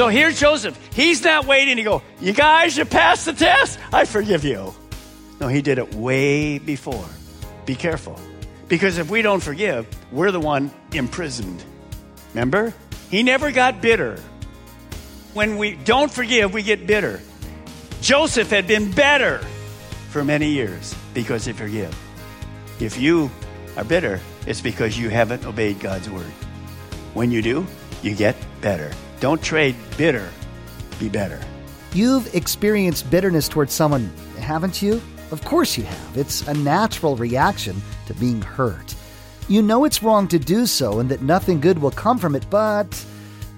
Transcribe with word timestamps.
So 0.00 0.08
here's 0.08 0.40
Joseph. 0.40 0.78
He's 0.94 1.22
not 1.22 1.44
waiting 1.44 1.76
to 1.76 1.82
go, 1.82 2.00
you 2.22 2.32
guys, 2.32 2.74
you 2.74 2.86
passed 2.86 3.26
the 3.26 3.34
test. 3.34 3.78
I 3.92 4.06
forgive 4.06 4.44
you. 4.44 4.72
No, 5.38 5.46
he 5.46 5.60
did 5.60 5.76
it 5.76 5.94
way 5.94 6.58
before. 6.58 7.04
Be 7.66 7.74
careful. 7.74 8.18
Because 8.66 8.96
if 8.96 9.10
we 9.10 9.20
don't 9.20 9.40
forgive, 9.42 9.86
we're 10.10 10.30
the 10.30 10.40
one 10.40 10.70
imprisoned. 10.94 11.62
Remember? 12.32 12.72
He 13.10 13.22
never 13.22 13.52
got 13.52 13.82
bitter. 13.82 14.18
When 15.34 15.58
we 15.58 15.72
don't 15.72 16.10
forgive, 16.10 16.54
we 16.54 16.62
get 16.62 16.86
bitter. 16.86 17.20
Joseph 18.00 18.48
had 18.48 18.66
been 18.66 18.90
better 18.92 19.40
for 20.08 20.24
many 20.24 20.48
years 20.48 20.94
because 21.12 21.44
he 21.44 21.52
forgive. 21.52 21.94
If 22.80 22.96
you 22.96 23.30
are 23.76 23.84
bitter, 23.84 24.18
it's 24.46 24.62
because 24.62 24.98
you 24.98 25.10
haven't 25.10 25.44
obeyed 25.44 25.78
God's 25.78 26.08
word. 26.08 26.32
When 27.12 27.30
you 27.30 27.42
do, 27.42 27.66
you 28.02 28.14
get 28.14 28.34
better. 28.62 28.92
Don't 29.20 29.42
trade 29.42 29.76
bitter, 29.98 30.26
be 30.98 31.10
better. 31.10 31.38
You've 31.92 32.34
experienced 32.34 33.10
bitterness 33.10 33.48
towards 33.48 33.74
someone, 33.74 34.10
haven't 34.38 34.80
you? 34.80 35.02
Of 35.30 35.44
course 35.44 35.76
you 35.76 35.84
have. 35.84 36.16
It's 36.16 36.48
a 36.48 36.54
natural 36.54 37.16
reaction 37.16 37.82
to 38.06 38.14
being 38.14 38.40
hurt. 38.40 38.94
You 39.46 39.60
know 39.60 39.84
it's 39.84 40.02
wrong 40.02 40.26
to 40.28 40.38
do 40.38 40.64
so 40.64 41.00
and 41.00 41.10
that 41.10 41.20
nothing 41.20 41.60
good 41.60 41.78
will 41.78 41.90
come 41.90 42.16
from 42.16 42.34
it, 42.34 42.46
but. 42.48 43.04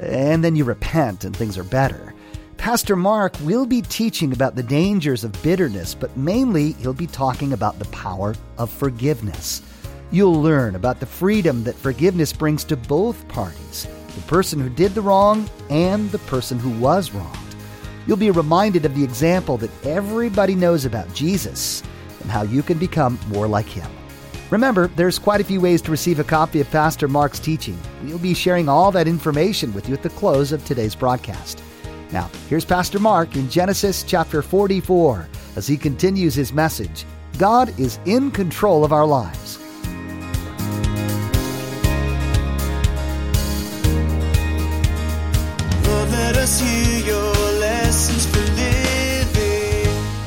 And 0.01 0.43
then 0.43 0.57
you 0.57 0.65
repent 0.65 1.25
and 1.25 1.37
things 1.37 1.57
are 1.57 1.65
better. 1.65 2.13
Pastor 2.57 2.97
Mark 2.97 3.37
will 3.43 3.65
be 3.65 3.83
teaching 3.83 4.33
about 4.33 4.57
the 4.57 4.63
dangers 4.65 5.23
of 5.23 5.43
bitterness, 5.45 5.95
but 5.95 6.17
mainly 6.17 6.73
he'll 6.73 6.93
be 6.93 7.07
talking 7.07 7.53
about 7.53 7.79
the 7.79 7.85
power 7.87 8.35
of 8.59 8.69
forgiveness. 8.69 9.63
You'll 10.11 10.43
learn 10.43 10.75
about 10.75 10.99
the 10.99 11.07
freedom 11.07 11.63
that 11.65 11.77
forgiveness 11.77 12.33
brings 12.33 12.65
to 12.65 12.77
both 12.77 13.27
parties 13.29 13.87
the 14.15 14.23
person 14.23 14.61
who 14.61 14.69
did 14.69 14.95
the 14.95 15.01
wrong 15.01 15.49
and 15.71 16.11
the 16.11 16.19
person 16.21 16.59
who 16.59 16.71
was 16.79 17.13
wronged. 17.13 17.39
You'll 18.07 18.17
be 18.17 18.31
reminded 18.31 18.85
of 18.85 18.95
the 18.95 19.05
example 19.05 19.57
that 19.59 19.87
everybody 19.87 20.55
knows 20.55 20.85
about 20.85 21.13
Jesus 21.15 21.83
and 22.21 22.31
how 22.31 22.43
you 22.43 22.63
can 22.63 22.79
become 22.79 23.19
more 23.29 23.47
like 23.47 23.67
him. 23.67 23.91
Remember, 24.51 24.89
there's 24.89 25.19
quite 25.19 25.41
a 25.41 25.45
few 25.45 25.61
ways 25.61 25.81
to 25.83 25.91
receive 25.91 26.19
a 26.19 26.25
copy 26.25 26.61
of 26.61 26.71
Pastor 26.71 27.09
Mark's 27.09 27.39
teaching. 27.39 27.79
We'll 28.05 28.19
be 28.19 28.35
sharing 28.35 28.69
all 28.69 28.91
that 28.93 29.09
information 29.09 29.73
with 29.73 29.89
you 29.89 29.95
at 29.95 30.03
the 30.03 30.11
close 30.11 30.53
of 30.53 30.65
today's 30.65 30.95
broadcast. 30.95 31.63
Now, 32.13 32.31
here's 32.51 32.65
Pastor 32.65 32.99
Mark 32.99 33.35
in 33.37 33.49
Genesis 33.49 34.03
chapter 34.03 34.43
44 34.43 35.27
as 35.57 35.67
he 35.67 35.79
continues 35.79 36.35
his 36.35 36.53
message 36.53 37.07
God 37.39 37.79
is 37.81 37.99
in 38.05 38.31
control 38.31 38.85
of 38.85 38.93
our 38.93 39.07
lives. 39.07 39.42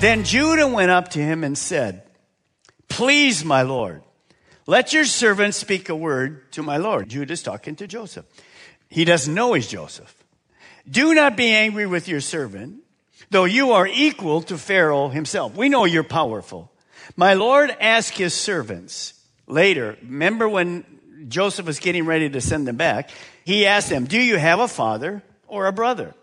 Then 0.05 0.23
Judah 0.23 0.67
went 0.67 0.91
up 0.91 1.09
to 1.09 1.19
him 1.19 1.43
and 1.43 1.57
said, 1.57 2.03
Please, 2.87 3.43
my 3.43 3.63
Lord, 3.63 4.03
let 4.67 4.93
your 4.93 5.03
servant 5.03 5.55
speak 5.55 5.89
a 5.89 5.95
word 5.95 6.51
to 6.51 6.61
my 6.61 6.77
Lord. 6.77 7.09
Judah's 7.09 7.41
talking 7.41 7.75
to 7.77 7.87
Joseph. 7.87 8.23
He 8.87 9.03
doesn't 9.03 9.33
know 9.33 9.53
he's 9.53 9.67
Joseph. 9.67 10.15
Do 10.87 11.15
not 11.15 11.35
be 11.35 11.47
angry 11.47 11.87
with 11.87 12.07
your 12.07 12.21
servant, 12.21 12.83
though 13.31 13.45
you 13.45 13.71
are 13.71 13.87
equal 13.87 14.43
to 14.43 14.59
Pharaoh 14.59 15.09
himself. 15.09 15.55
We 15.55 15.69
know 15.69 15.85
you're 15.85 16.03
powerful. 16.03 16.71
My 17.15 17.33
Lord 17.33 17.75
asked 17.81 18.15
his 18.15 18.35
servants 18.35 19.19
later, 19.47 19.97
remember 20.03 20.47
when 20.47 20.85
Joseph 21.29 21.65
was 21.65 21.79
getting 21.79 22.05
ready 22.05 22.29
to 22.29 22.41
send 22.41 22.67
them 22.67 22.77
back, 22.77 23.09
he 23.43 23.65
asked 23.65 23.89
them, 23.89 24.05
Do 24.05 24.21
you 24.21 24.37
have 24.37 24.59
a 24.59 24.67
father 24.67 25.23
or 25.47 25.65
a 25.65 25.73
brother? 25.73 26.13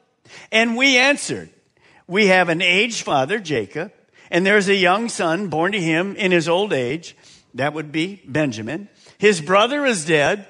And 0.53 0.77
we 0.77 0.99
answered, 0.99 1.51
We 2.07 2.27
have 2.27 2.49
an 2.49 2.63
aged 2.63 3.03
father, 3.03 3.39
Jacob, 3.39 3.93
and 4.31 4.45
there's 4.45 4.69
a 4.69 4.75
young 4.75 5.09
son 5.09 5.49
born 5.49 5.73
to 5.73 5.81
him 5.81 6.17
in 6.17 6.33
his 6.33 6.49
old 6.49 6.73
age. 6.73 7.17
That 7.55 7.75
would 7.75 7.93
be 7.93 8.23
Benjamin. 8.27 8.89
His 9.19 9.41
brother 9.41 9.85
is 9.85 10.05
dead. 10.05 10.47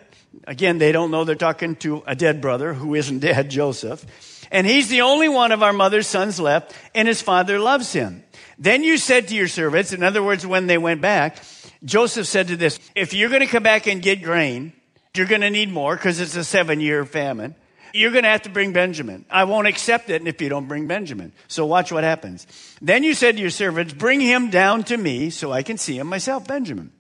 Again, 0.47 0.79
they 0.79 0.93
don't 0.93 1.11
know 1.11 1.25
they're 1.25 1.35
talking 1.35 1.77
to 1.77 2.03
a 2.07 2.15
dead 2.15 2.41
brother 2.41 2.73
who 2.73 2.95
isn't 2.95 3.19
dead, 3.19 3.51
Joseph. 3.51 4.07
And 4.51 4.67
he's 4.67 4.89
the 4.89 5.01
only 5.03 5.29
one 5.29 5.53
of 5.53 5.63
our 5.63 5.73
mother's 5.73 6.07
sons 6.07 6.39
left, 6.39 6.75
and 6.95 7.09
his 7.09 7.23
father 7.23 7.59
loves 7.59 7.93
him. 7.93 8.23
Then 8.59 8.85
you 8.85 8.99
said 8.99 9.29
to 9.29 9.35
your 9.35 9.49
servants, 9.49 9.93
in 9.93 10.03
other 10.03 10.23
words, 10.23 10.47
when 10.47 10.67
they 10.67 10.79
went 10.79 11.01
back, 11.01 11.43
Joseph 11.85 12.27
said 12.27 12.49
to 12.49 12.57
this, 12.57 12.79
if 12.95 13.15
you're 13.15 13.31
going 13.31 13.41
to 13.41 13.47
come 13.47 13.63
back 13.63 13.87
and 13.87 14.01
get 14.03 14.23
grain, 14.23 14.73
you're 15.17 15.27
going 15.27 15.41
to 15.41 15.51
need 15.51 15.71
more 15.71 15.97
because 15.97 16.21
it's 16.21 16.37
a 16.37 16.45
seven 16.45 16.81
year 16.81 17.05
famine. 17.05 17.55
You're 17.93 18.11
going 18.11 18.25
to 18.25 18.31
have 18.31 18.43
to 18.43 18.51
bring 18.51 18.73
Benjamin. 18.73 19.25
I 19.31 19.45
won't 19.45 19.67
accept 19.67 20.11
it 20.11 20.27
if 20.27 20.41
you 20.41 20.49
don't 20.49 20.69
bring 20.69 20.87
Benjamin. 20.87 21.33
So 21.49 21.67
watch 21.67 21.93
what 21.93 22.05
happens. 22.05 22.47
Then 22.81 23.03
you 23.03 23.15
said 23.15 23.37
to 23.37 23.41
your 23.41 23.51
servants, 23.51 23.93
bring 23.93 24.21
him 24.21 24.51
down 24.51 24.85
to 24.85 24.97
me 24.97 25.31
so 25.31 25.53
I 25.53 25.63
can 25.63 25.79
see 25.79 25.99
him 25.99 26.07
myself, 26.07 26.47
Benjamin. 26.47 26.93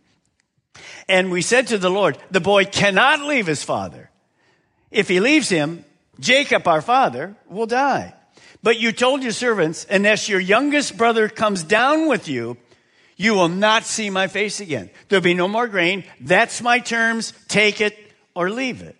And 1.08 1.30
we 1.30 1.42
said 1.42 1.68
to 1.68 1.78
the 1.78 1.90
Lord, 1.90 2.18
the 2.30 2.40
boy 2.40 2.64
cannot 2.64 3.20
leave 3.20 3.46
his 3.46 3.62
father. 3.62 4.10
If 4.90 5.08
he 5.08 5.20
leaves 5.20 5.48
him, 5.48 5.84
Jacob, 6.20 6.66
our 6.68 6.82
father, 6.82 7.34
will 7.48 7.66
die. 7.66 8.14
But 8.62 8.78
you 8.78 8.92
told 8.92 9.22
your 9.22 9.32
servants, 9.32 9.86
unless 9.90 10.28
your 10.28 10.40
youngest 10.40 10.96
brother 10.96 11.28
comes 11.28 11.62
down 11.62 12.08
with 12.08 12.28
you, 12.28 12.56
you 13.16 13.34
will 13.34 13.48
not 13.48 13.84
see 13.84 14.10
my 14.10 14.28
face 14.28 14.60
again. 14.60 14.90
There'll 15.08 15.22
be 15.22 15.34
no 15.34 15.48
more 15.48 15.68
grain. 15.68 16.04
That's 16.20 16.62
my 16.62 16.78
terms. 16.78 17.32
Take 17.48 17.80
it 17.80 17.96
or 18.34 18.50
leave 18.50 18.82
it. 18.82 18.96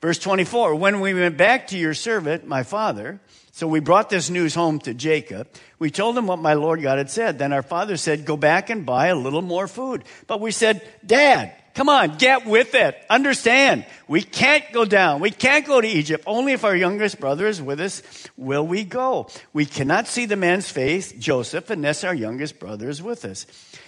Verse 0.00 0.18
24, 0.18 0.74
when 0.74 1.00
we 1.00 1.14
went 1.14 1.36
back 1.36 1.68
to 1.68 1.78
your 1.78 1.94
servant, 1.94 2.46
my 2.46 2.62
father, 2.62 3.20
so 3.52 3.68
we 3.68 3.80
brought 3.80 4.10
this 4.10 4.30
news 4.30 4.54
home 4.54 4.80
to 4.80 4.94
Jacob. 4.94 5.48
We 5.78 5.90
told 5.90 6.18
him 6.18 6.26
what 6.26 6.40
my 6.40 6.54
Lord 6.54 6.82
God 6.82 6.98
had 6.98 7.10
said. 7.10 7.38
Then 7.38 7.52
our 7.52 7.62
father 7.62 7.96
said, 7.96 8.24
go 8.24 8.36
back 8.36 8.68
and 8.68 8.84
buy 8.84 9.08
a 9.08 9.14
little 9.14 9.42
more 9.42 9.68
food. 9.68 10.04
But 10.26 10.40
we 10.40 10.50
said, 10.50 10.82
Dad, 11.06 11.52
come 11.74 11.88
on, 11.88 12.16
get 12.16 12.46
with 12.46 12.74
it. 12.74 12.96
Understand, 13.10 13.84
we 14.08 14.22
can't 14.22 14.64
go 14.72 14.84
down. 14.84 15.20
We 15.20 15.30
can't 15.30 15.66
go 15.66 15.80
to 15.80 15.86
Egypt. 15.86 16.24
Only 16.26 16.52
if 16.52 16.64
our 16.64 16.74
youngest 16.76 17.20
brother 17.20 17.46
is 17.46 17.60
with 17.60 17.80
us 17.80 18.02
will 18.36 18.66
we 18.66 18.84
go. 18.84 19.28
We 19.52 19.66
cannot 19.66 20.06
see 20.06 20.26
the 20.26 20.36
man's 20.36 20.70
face, 20.70 21.12
Joseph, 21.12 21.70
unless 21.70 22.04
our 22.04 22.14
youngest 22.14 22.58
brother 22.58 22.88
is 22.88 23.02
with 23.02 23.24
us. 23.24 23.46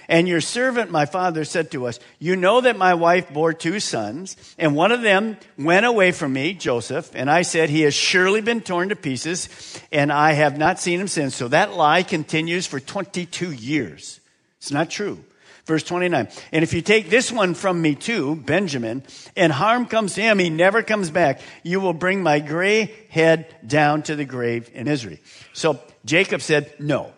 And 0.08 0.28
your 0.28 0.40
servant, 0.40 0.90
my 0.90 1.04
father, 1.06 1.44
said 1.44 1.72
to 1.72 1.86
us, 1.86 1.98
You 2.18 2.36
know 2.36 2.60
that 2.60 2.78
my 2.78 2.94
wife 2.94 3.32
bore 3.32 3.52
two 3.52 3.80
sons, 3.80 4.36
and 4.58 4.76
one 4.76 4.92
of 4.92 5.02
them 5.02 5.36
went 5.58 5.86
away 5.86 6.12
from 6.12 6.32
me, 6.32 6.54
Joseph, 6.54 7.10
and 7.14 7.30
I 7.30 7.42
said, 7.42 7.70
He 7.70 7.82
has 7.82 7.94
surely 7.94 8.40
been 8.40 8.60
torn 8.60 8.90
to 8.90 8.96
pieces, 8.96 9.80
and 9.90 10.12
I 10.12 10.32
have 10.32 10.56
not 10.56 10.78
seen 10.78 11.00
him 11.00 11.08
since. 11.08 11.34
So 11.34 11.48
that 11.48 11.74
lie 11.74 12.02
continues 12.04 12.66
for 12.66 12.78
22 12.78 13.52
years. 13.52 14.20
It's 14.58 14.70
not 14.70 14.90
true. 14.90 15.24
Verse 15.66 15.82
29. 15.82 16.28
And 16.52 16.62
if 16.62 16.72
you 16.72 16.80
take 16.80 17.10
this 17.10 17.32
one 17.32 17.54
from 17.54 17.82
me 17.82 17.96
too, 17.96 18.36
Benjamin, 18.36 19.02
and 19.36 19.52
harm 19.52 19.86
comes 19.86 20.14
to 20.14 20.22
him, 20.22 20.38
he 20.38 20.48
never 20.48 20.82
comes 20.82 21.10
back, 21.10 21.40
you 21.64 21.80
will 21.80 21.92
bring 21.92 22.22
my 22.22 22.38
gray 22.38 22.94
head 23.10 23.54
down 23.66 24.02
to 24.04 24.14
the 24.14 24.24
grave 24.24 24.70
in 24.72 24.86
Israel. 24.86 25.18
So 25.52 25.80
Jacob 26.04 26.40
said, 26.40 26.72
No, 26.78 27.12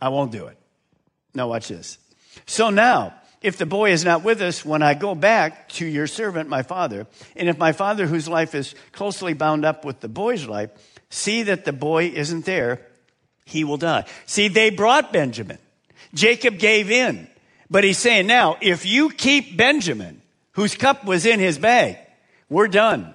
I 0.00 0.10
won't 0.10 0.30
do 0.30 0.46
it. 0.46 0.56
Now, 1.34 1.48
watch 1.48 1.68
this. 1.68 1.98
So 2.46 2.70
now, 2.70 3.14
if 3.42 3.56
the 3.56 3.66
boy 3.66 3.90
is 3.90 4.04
not 4.04 4.22
with 4.22 4.40
us 4.42 4.64
when 4.64 4.82
I 4.82 4.94
go 4.94 5.16
back 5.16 5.68
to 5.70 5.86
your 5.86 6.06
servant, 6.06 6.48
my 6.48 6.62
father, 6.62 7.08
and 7.34 7.48
if 7.48 7.58
my 7.58 7.72
father, 7.72 8.06
whose 8.06 8.28
life 8.28 8.54
is 8.54 8.76
closely 8.92 9.32
bound 9.34 9.64
up 9.64 9.84
with 9.84 10.00
the 10.00 10.08
boy's 10.08 10.46
life, 10.46 10.70
see 11.08 11.44
that 11.44 11.64
the 11.64 11.72
boy 11.72 12.06
isn't 12.06 12.44
there, 12.44 12.86
he 13.44 13.64
will 13.64 13.76
die. 13.76 14.04
See, 14.26 14.46
they 14.46 14.70
brought 14.70 15.12
Benjamin. 15.12 15.58
Jacob 16.14 16.58
gave 16.58 16.90
in. 16.90 17.28
But 17.70 17.84
he's 17.84 17.98
saying 17.98 18.26
now, 18.26 18.56
if 18.60 18.84
you 18.84 19.10
keep 19.10 19.56
Benjamin, 19.56 20.20
whose 20.52 20.74
cup 20.74 21.04
was 21.04 21.24
in 21.24 21.38
his 21.38 21.58
bag, 21.58 21.98
we're 22.48 22.68
done. 22.68 23.14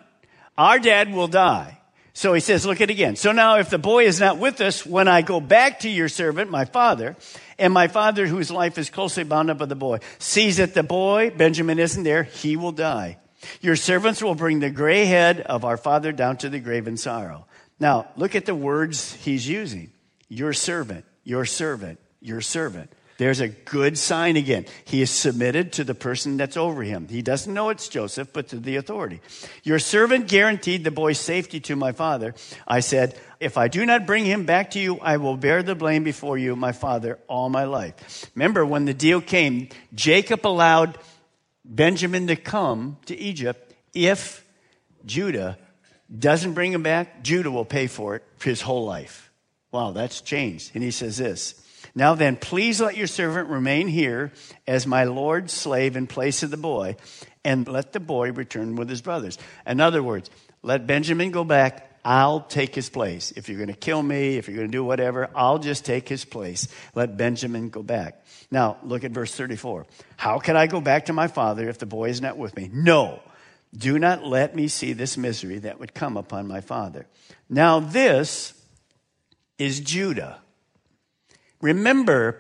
Our 0.58 0.80
dad 0.80 1.14
will 1.14 1.28
die. 1.28 1.80
So 2.14 2.34
he 2.34 2.40
says, 2.40 2.66
look 2.66 2.80
at 2.80 2.90
it 2.90 2.94
again. 2.94 3.18
So 3.18 3.34
now 3.34 3.58
if 3.58 3.70
the 3.70 3.78
boy 3.78 4.06
is 4.06 4.22
not 4.22 4.38
with 4.38 4.62
us, 4.62 4.86
when 4.86 5.10
I 5.10 5.22
go 5.22 5.42
back 5.42 5.82
to 5.82 5.90
your 5.90 6.08
servant, 6.08 6.50
my 6.50 6.64
father, 6.64 7.18
and 7.60 7.74
my 7.74 7.90
father, 7.90 8.26
whose 8.26 8.50
life 8.50 8.78
is 8.78 8.90
closely 8.90 9.26
bound 9.26 9.50
up 9.50 9.60
with 9.60 9.68
the 9.68 9.76
boy, 9.76 10.00
sees 10.18 10.56
that 10.58 10.74
the 10.74 10.84
boy, 10.84 11.32
Benjamin, 11.32 11.78
isn't 11.78 12.04
there, 12.04 12.24
he 12.24 12.56
will 12.56 12.72
die. 12.72 13.18
Your 13.60 13.76
servants 13.76 14.24
will 14.24 14.34
bring 14.34 14.62
the 14.62 14.70
gray 14.70 15.04
head 15.04 15.42
of 15.42 15.66
our 15.66 15.76
father 15.76 16.14
down 16.14 16.38
to 16.38 16.50
the 16.50 16.60
grave 16.60 16.88
in 16.88 16.96
sorrow. 16.96 17.46
Now, 17.82 18.08
look 18.16 18.34
at 18.34 18.46
the 18.46 18.56
words 18.56 19.14
he's 19.16 19.48
using. 19.48 19.92
Your 20.30 20.54
servant, 20.54 21.04
your 21.26 21.44
servant, 21.46 22.00
your 22.22 22.40
servant. 22.40 22.92
There's 23.18 23.40
a 23.40 23.48
good 23.48 23.98
sign 23.98 24.36
again. 24.36 24.66
He 24.84 25.02
is 25.02 25.10
submitted 25.10 25.74
to 25.74 25.84
the 25.84 25.96
person 25.96 26.36
that's 26.36 26.58
over 26.58 26.84
him. 26.84 27.08
He 27.08 27.22
doesn't 27.22 27.54
know 27.54 27.70
it's 27.70 27.88
Joseph, 27.88 28.34
but 28.34 28.50
to 28.50 28.60
the 28.60 28.76
authority. 28.76 29.22
Your 29.64 29.80
servant 29.80 30.28
guaranteed 30.28 30.84
the 30.84 30.92
boy's 30.92 31.20
safety 31.20 31.62
to 31.62 31.76
my 31.76 31.94
father. 31.94 32.36
I 32.68 32.82
said, 32.82 33.18
if 33.40 33.58
I 33.58 33.70
do 33.70 33.86
not 33.86 34.06
bring 34.06 34.26
him 34.26 34.46
back 34.46 34.72
to 34.72 34.80
you, 34.80 35.00
I 35.00 35.18
will 35.18 35.38
bear 35.38 35.64
the 35.64 35.76
blame 35.76 36.04
before 36.04 36.38
you, 36.38 36.56
my 36.56 36.74
father, 36.74 37.20
all 37.28 37.50
my 37.50 37.64
life. 37.64 38.30
Remember, 38.36 38.66
when 38.66 38.86
the 38.86 38.94
deal 38.94 39.22
came, 39.22 39.70
Jacob 39.94 40.46
allowed 40.46 40.98
Benjamin 41.64 42.28
to 42.28 42.36
come 42.36 42.98
to 43.06 43.16
Egypt 43.18 43.74
if 43.94 44.46
Judah 45.06 45.58
doesn't 46.20 46.54
bring 46.54 46.72
him 46.72 46.84
back, 46.84 47.24
Judah 47.24 47.50
will 47.50 47.66
pay 47.66 47.88
for 47.88 48.16
it 48.16 48.24
for 48.38 48.50
his 48.50 48.62
whole 48.62 48.86
life. 48.86 49.32
Wow, 49.72 49.92
that's 49.92 50.22
changed. 50.22 50.72
And 50.74 50.84
he 50.84 50.92
says 50.92 51.18
this 51.18 51.65
Now 51.96 52.14
then, 52.14 52.36
please 52.36 52.82
let 52.82 52.98
your 52.98 53.08
servant 53.08 53.48
remain 53.50 53.88
here 53.88 54.34
as 54.68 54.86
my 54.86 55.06
Lord's 55.06 55.54
slave 55.54 55.96
in 55.96 56.08
place 56.08 56.44
of 56.44 56.52
the 56.52 56.58
boy, 56.58 56.98
and 57.46 57.68
let 57.68 57.94
the 57.94 58.02
boy 58.02 58.34
return 58.34 58.76
with 58.76 58.90
his 58.90 59.02
brothers. 59.02 59.38
In 59.66 59.80
other 59.80 60.04
words, 60.04 60.30
let 60.62 60.86
Benjamin 60.88 61.32
go 61.32 61.46
back. 61.46 61.90
I'll 62.04 62.42
take 62.42 62.76
his 62.76 62.90
place. 62.90 63.32
If 63.32 63.48
you're 63.48 63.58
going 63.58 63.70
to 63.70 63.74
kill 63.74 64.04
me, 64.04 64.38
if 64.38 64.48
you're 64.48 64.58
going 64.58 64.68
to 64.68 64.72
do 64.72 64.84
whatever, 64.84 65.30
I'll 65.34 65.58
just 65.58 65.86
take 65.86 66.08
his 66.08 66.26
place. 66.26 66.68
Let 66.94 67.18
Benjamin 67.18 67.70
go 67.70 67.82
back. 67.82 68.24
Now, 68.52 68.78
look 68.84 69.04
at 69.04 69.12
verse 69.12 69.34
34. 69.34 69.88
How 70.18 70.38
can 70.40 70.56
I 70.56 70.68
go 70.68 70.82
back 70.82 71.06
to 71.06 71.14
my 71.14 71.28
father 71.28 71.68
if 71.70 71.80
the 71.80 71.86
boy 71.86 72.10
is 72.10 72.22
not 72.22 72.38
with 72.38 72.56
me? 72.56 72.70
No. 72.72 73.22
Do 73.76 73.98
not 73.98 74.24
let 74.24 74.56
me 74.56 74.68
see 74.68 74.94
this 74.94 75.18
misery 75.18 75.60
that 75.60 75.80
would 75.80 75.94
come 75.94 76.18
upon 76.18 76.48
my 76.48 76.62
father. 76.62 77.08
Now, 77.50 77.80
this 77.80 78.54
is 79.58 79.80
Judah. 79.80 80.42
Remember, 81.66 82.40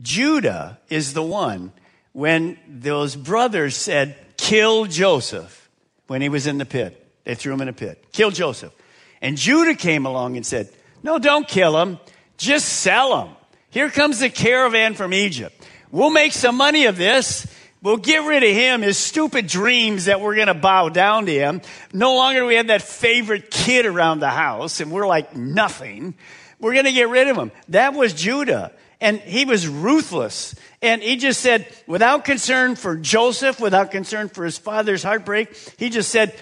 Judah 0.00 0.78
is 0.88 1.14
the 1.14 1.22
one 1.22 1.72
when 2.12 2.56
those 2.68 3.16
brothers 3.16 3.74
said, 3.74 4.16
Kill 4.36 4.84
Joseph 4.84 5.68
when 6.06 6.22
he 6.22 6.28
was 6.28 6.46
in 6.46 6.58
the 6.58 6.64
pit. 6.64 7.04
They 7.24 7.34
threw 7.34 7.52
him 7.52 7.60
in 7.60 7.66
a 7.66 7.72
pit. 7.72 8.12
Kill 8.12 8.30
Joseph. 8.30 8.72
And 9.20 9.36
Judah 9.36 9.74
came 9.74 10.06
along 10.06 10.36
and 10.36 10.46
said, 10.46 10.70
No, 11.02 11.18
don't 11.18 11.48
kill 11.48 11.76
him. 11.76 11.98
Just 12.36 12.68
sell 12.68 13.20
him. 13.20 13.34
Here 13.70 13.90
comes 13.90 14.20
the 14.20 14.30
caravan 14.30 14.94
from 14.94 15.12
Egypt. 15.12 15.68
We'll 15.90 16.10
make 16.10 16.32
some 16.32 16.56
money 16.56 16.84
of 16.84 16.96
this. 16.96 17.52
We'll 17.82 17.96
get 17.96 18.24
rid 18.28 18.44
of 18.44 18.50
him, 18.50 18.82
his 18.82 18.96
stupid 18.96 19.48
dreams 19.48 20.04
that 20.04 20.20
we're 20.20 20.36
going 20.36 20.46
to 20.46 20.54
bow 20.54 20.88
down 20.88 21.26
to 21.26 21.32
him. 21.32 21.62
No 21.92 22.14
longer 22.14 22.42
do 22.42 22.46
we 22.46 22.54
have 22.54 22.68
that 22.68 22.82
favorite 22.82 23.50
kid 23.50 23.86
around 23.86 24.20
the 24.20 24.30
house 24.30 24.78
and 24.78 24.92
we're 24.92 25.08
like 25.08 25.34
nothing. 25.34 26.14
We're 26.58 26.72
going 26.72 26.86
to 26.86 26.92
get 26.92 27.08
rid 27.08 27.28
of 27.28 27.36
him. 27.36 27.52
That 27.68 27.94
was 27.94 28.12
Judah. 28.12 28.72
And 29.00 29.18
he 29.20 29.44
was 29.44 29.68
ruthless. 29.68 30.54
And 30.80 31.02
he 31.02 31.16
just 31.16 31.40
said, 31.40 31.66
without 31.86 32.24
concern 32.24 32.76
for 32.76 32.96
Joseph, 32.96 33.60
without 33.60 33.90
concern 33.90 34.28
for 34.28 34.44
his 34.44 34.56
father's 34.56 35.02
heartbreak, 35.02 35.54
he 35.76 35.90
just 35.90 36.10
said, 36.10 36.34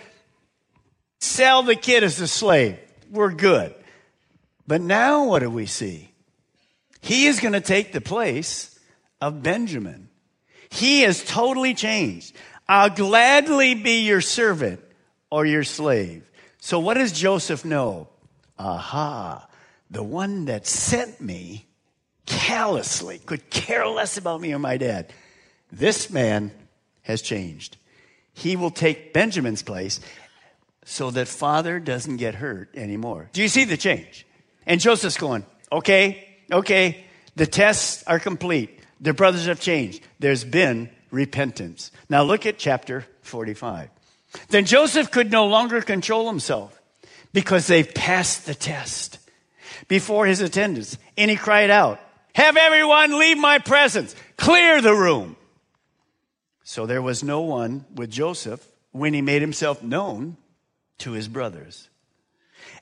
sell 1.21 1.63
the 1.63 1.75
kid 1.75 2.05
as 2.05 2.21
a 2.21 2.29
slave. 2.29 2.79
We're 3.11 3.33
good. 3.33 3.75
But 4.67 4.81
now 4.81 5.25
what 5.25 5.41
do 5.41 5.51
we 5.51 5.67
see? 5.67 6.11
He 7.01 7.27
is 7.27 7.41
going 7.41 7.53
to 7.53 7.61
take 7.61 7.93
the 7.93 8.01
place 8.01 8.79
of 9.21 9.43
Benjamin. 9.43 10.09
He 10.71 11.01
has 11.01 11.25
totally 11.25 11.75
changed. 11.75 12.35
I'll 12.69 12.91
gladly 12.91 13.75
be 13.75 14.05
your 14.05 14.21
servant 14.21 14.81
or 15.31 15.45
your 15.45 15.65
slave. 15.65 16.31
So 16.61 16.79
what 16.79 16.95
does 16.95 17.13
Joseph 17.13 17.65
know? 17.65 18.09
Aha, 18.59 19.47
the 19.91 20.03
one 20.03 20.47
that 20.47 20.67
sent 20.67 21.21
me 21.21 21.67
callously 22.27 23.19
could 23.19 23.51
care 23.51 23.87
less 23.87 24.17
about 24.17 24.41
me 24.41 24.53
or 24.53 24.59
my 24.59 24.77
dad. 24.77 25.13
This 25.71 26.11
man 26.11 26.53
has 27.03 27.23
changed. 27.23 27.77
He 28.33 28.57
will 28.57 28.71
take 28.71 29.13
Benjamin's 29.13 29.63
place 29.63 30.01
so 30.85 31.11
that 31.11 31.29
father 31.29 31.81
doesn't 31.81 32.17
get 32.17 32.37
hurt 32.37 32.71
anymore. 32.75 33.31
Do 33.33 33.43
you 33.43 33.49
see 33.49 33.65
the 33.65 33.77
change? 33.77 34.27
And 34.67 34.81
Joseph's 34.81 35.17
going, 35.17 35.45
okay, 35.71 36.29
okay, 36.51 37.05
the 37.37 37.47
tests 37.47 38.03
are 38.07 38.19
complete. 38.19 38.81
The 39.01 39.15
brothers 39.15 39.47
have 39.47 39.61
changed. 39.61 40.03
There's 40.19 40.45
been 40.45 40.91
repentance. 41.11 41.91
Now 42.09 42.23
look 42.23 42.47
at 42.47 42.59
chapter 42.59 43.07
45. 43.23 43.91
Then 44.49 44.65
Joseph 44.65 45.11
could 45.11 45.31
no 45.31 45.47
longer 45.47 45.81
control 45.81 46.29
himself 46.29 46.81
because 47.33 47.67
they've 47.67 47.95
passed 47.95 48.47
the 48.47 48.55
test 48.55 49.19
before 49.89 50.27
his 50.27 50.41
attendants. 50.41 50.99
And 51.17 51.31
he 51.31 51.37
cried 51.37 51.71
out, 51.71 52.01
Have 52.35 52.57
everyone 52.57 53.19
leave 53.19 53.39
my 53.39 53.59
presence, 53.59 54.15
clear 54.37 54.81
the 54.81 54.95
room. 54.95 55.37
So 56.65 56.87
there 56.87 57.03
was 57.03 57.23
no 57.23 57.43
one 57.43 57.85
with 57.95 58.11
Joseph 58.11 58.67
when 58.93 59.13
he 59.13 59.23
made 59.23 59.43
himself 59.43 59.83
known 59.83 60.37
to 60.99 61.13
his 61.13 61.29
brothers. 61.29 61.89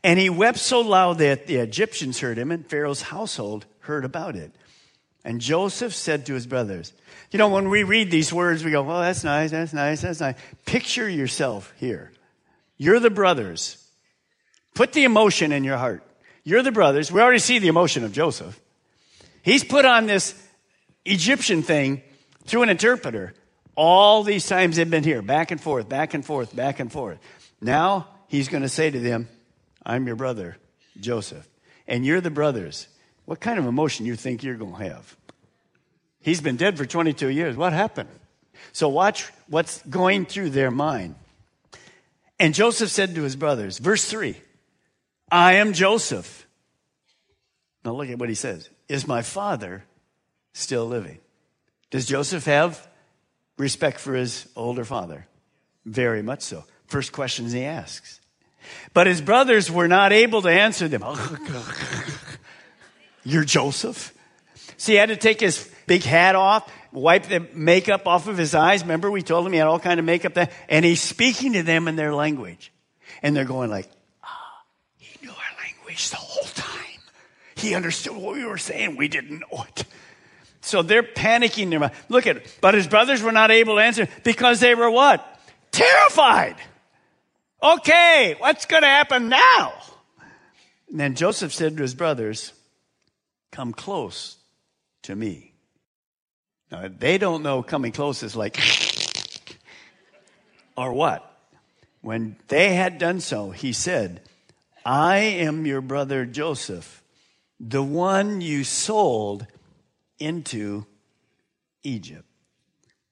And 0.05 0.19
he 0.19 0.31
wept 0.31 0.59
so 0.59 0.81
loud 0.81 1.19
that 1.19 1.47
the 1.47 1.57
Egyptians 1.57 2.21
heard 2.21 2.39
him, 2.39 2.51
and 2.51 2.67
Pharaoh's 2.67 3.03
household 3.03 3.67
heard 3.81 4.05
about 4.05 4.37
it. 4.37 4.53
And 5.25 5.41
Joseph 5.41 5.95
said 5.95 6.27
to 6.27 6.35
his 6.35 6.47
brothers, 6.47 6.93
You 7.31 7.39
know, 7.39 7.49
when 7.49 7.69
we 7.69 7.85
read 7.85 8.11
these 8.11 8.33
words, 8.33 8.65
we 8.65 8.73
go, 8.73 8.83
Well, 8.83 9.01
that's 9.01 9.25
nice, 9.25 9.51
that's 9.51 9.73
nice, 9.73 10.01
that's 10.03 10.21
nice. 10.21 10.37
Picture 10.65 11.09
yourself 11.09 11.73
here. 11.77 12.11
You're 12.77 13.01
the 13.01 13.11
brothers. 13.11 13.79
Put 14.75 14.93
the 14.93 15.05
emotion 15.05 15.53
in 15.53 15.65
your 15.65 15.77
heart. 15.77 16.03
You're 16.45 16.63
the 16.63 16.73
brothers. 16.73 17.13
We 17.13 17.21
already 17.21 17.39
see 17.39 17.59
the 17.59 17.69
emotion 17.69 18.05
of 18.05 18.13
Joseph. 18.13 18.59
He's 19.43 19.65
put 19.65 19.85
on 19.85 20.07
this 20.07 20.35
Egyptian 21.05 21.63
thing 21.63 22.03
through 22.45 22.63
an 22.63 22.69
interpreter. 22.69 23.35
All 23.75 24.23
these 24.23 24.47
times 24.47 24.77
they've 24.77 24.89
been 24.89 25.05
here, 25.05 25.23
back 25.23 25.51
and 25.51 25.61
forth, 25.61 25.89
back 25.89 26.15
and 26.15 26.25
forth, 26.25 26.55
back 26.55 26.81
and 26.81 26.93
forth. 26.93 27.19
Now 27.61 28.09
he's 28.29 28.49
going 28.49 28.63
to 28.63 28.69
say 28.69 28.91
to 28.91 29.01
them, 29.01 29.29
I'm 29.85 30.07
your 30.07 30.17
brother, 30.17 30.57
Joseph. 31.01 31.49
And 31.89 32.05
you're 32.05 32.21
the 32.21 32.31
brothers 32.31 32.87
what 33.25 33.41
kind 33.41 33.59
of 33.59 33.67
emotion 33.67 34.07
you 34.07 34.17
think 34.17 34.43
you're 34.43 34.57
going 34.57 34.75
to 34.75 34.89
have? 34.91 35.17
He's 36.21 36.41
been 36.41 36.57
dead 36.57 36.77
for 36.77 36.87
22 36.87 37.29
years. 37.29 37.57
What 37.57 37.73
happened? 37.73 38.09
So 38.73 38.89
watch 38.89 39.31
what's 39.49 39.83
going 39.83 40.27
through 40.27 40.51
their 40.51 40.71
mind. 40.71 41.15
And 42.39 42.55
Joseph 42.55 42.91
said 42.91 43.15
to 43.15 43.23
his 43.23 43.37
brothers, 43.37 43.79
verse 43.79 44.05
3, 44.05 44.37
I 45.33 45.55
am 45.55 45.73
Joseph. 45.73 46.47
Now 47.87 47.95
look 47.95 48.11
at 48.11 48.19
what 48.19 48.29
he 48.29 48.35
says. 48.35 48.69
Is 48.87 49.09
my 49.09 49.23
father 49.23 49.83
still 50.53 50.87
living? 50.87 51.21
Does 51.91 52.05
Joseph 52.05 52.45
have 52.45 52.87
respect 53.57 53.99
for 53.99 54.15
his 54.15 54.47
older 54.55 54.85
father? 54.85 55.27
Very 55.87 56.23
much 56.23 56.43
so. 56.43 56.65
First 56.87 57.13
questions 57.13 57.53
he 57.53 57.65
asks. 57.65 58.21
But 58.93 59.07
his 59.07 59.23
brothers 59.23 59.71
were 59.71 59.89
not 59.89 60.13
able 60.13 60.43
to 60.43 60.51
answer 60.51 60.87
them. 60.87 61.03
You're 63.25 63.45
Joseph? 63.45 64.13
So 64.77 64.93
he 64.93 64.99
had 64.99 65.09
to 65.09 65.17
take 65.17 65.41
his 65.41 65.69
big 65.87 66.03
hat 66.03 66.35
off, 66.35 66.71
wipe 66.93 67.25
the 67.25 67.41
makeup 67.55 68.07
off 68.07 68.29
of 68.29 68.37
his 68.37 68.55
eyes. 68.55 68.83
Remember, 68.83 69.11
we 69.11 69.23
told 69.23 69.47
him 69.47 69.53
he 69.53 69.59
had 69.59 69.67
all 69.67 69.81
kind 69.81 69.99
of 69.99 70.05
makeup 70.05 70.35
there, 70.35 70.51
and 70.69 70.85
he's 70.85 71.01
speaking 71.01 71.55
to 71.55 71.63
them 71.63 71.89
in 71.89 71.97
their 71.97 72.15
language. 72.15 72.71
And 73.23 73.35
they're 73.35 73.47
going 73.47 73.71
like, 73.71 73.89
the 76.11 76.17
whole 76.17 76.49
time. 76.55 77.01
He 77.55 77.75
understood 77.75 78.17
what 78.17 78.35
we 78.35 78.45
were 78.45 78.59
saying. 78.59 78.97
We 78.97 79.09
didn't 79.09 79.41
know 79.41 79.65
it. 79.69 79.85
So 80.63 80.83
they're 80.83 81.03
panicking. 81.03 81.93
Look 82.09 82.27
at 82.27 82.39
it. 82.39 82.59
But 82.61 82.75
his 82.75 82.87
brothers 82.87 83.23
were 83.23 83.33
not 83.33 83.51
able 83.51 83.77
to 83.77 83.81
answer 83.81 84.09
because 84.25 84.61
they 84.61 84.75
were 84.75 84.91
what? 84.91 85.25
Terrified. 85.71 86.57
Okay, 87.63 88.35
what's 88.39 88.67
going 88.67 88.83
to 88.83 88.89
happen 88.89 89.29
now? 89.29 89.75
And 90.91 90.99
then 90.99 91.15
Joseph 91.15 91.53
said 91.53 91.77
to 91.77 91.83
his 91.83 91.95
brothers, 91.95 92.53
come 93.53 93.73
close 93.73 94.37
to 95.03 95.15
me. 95.15 95.53
Now, 96.71 96.89
they 96.89 97.19
don't 97.19 97.43
know 97.43 97.63
coming 97.63 97.93
close 97.93 98.23
is 98.23 98.35
like, 98.35 98.59
or 100.77 100.93
what? 100.93 101.29
When 102.01 102.37
they 102.49 102.75
had 102.75 102.99
done 102.99 103.21
so, 103.21 103.51
he 103.51 103.73
said, 103.73 104.23
I 104.85 105.19
am 105.19 105.67
your 105.67 105.81
brother 105.81 106.27
Joseph, 106.27 107.03
the 107.61 107.83
one 107.83 108.41
you 108.41 108.65
sold 108.65 109.47
into 110.19 110.87
Egypt. 111.83 112.25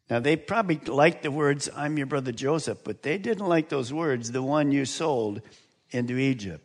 Now, 0.08 0.18
they 0.18 0.34
probably 0.34 0.80
liked 0.92 1.22
the 1.22 1.30
words, 1.30 1.68
I'm 1.74 1.96
your 1.96 2.06
brother 2.06 2.32
Joseph, 2.32 2.78
but 2.82 3.02
they 3.02 3.16
didn't 3.16 3.46
like 3.46 3.68
those 3.68 3.92
words, 3.92 4.32
the 4.32 4.42
one 4.42 4.72
you 4.72 4.84
sold 4.84 5.40
into 5.90 6.16
Egypt. 6.16 6.64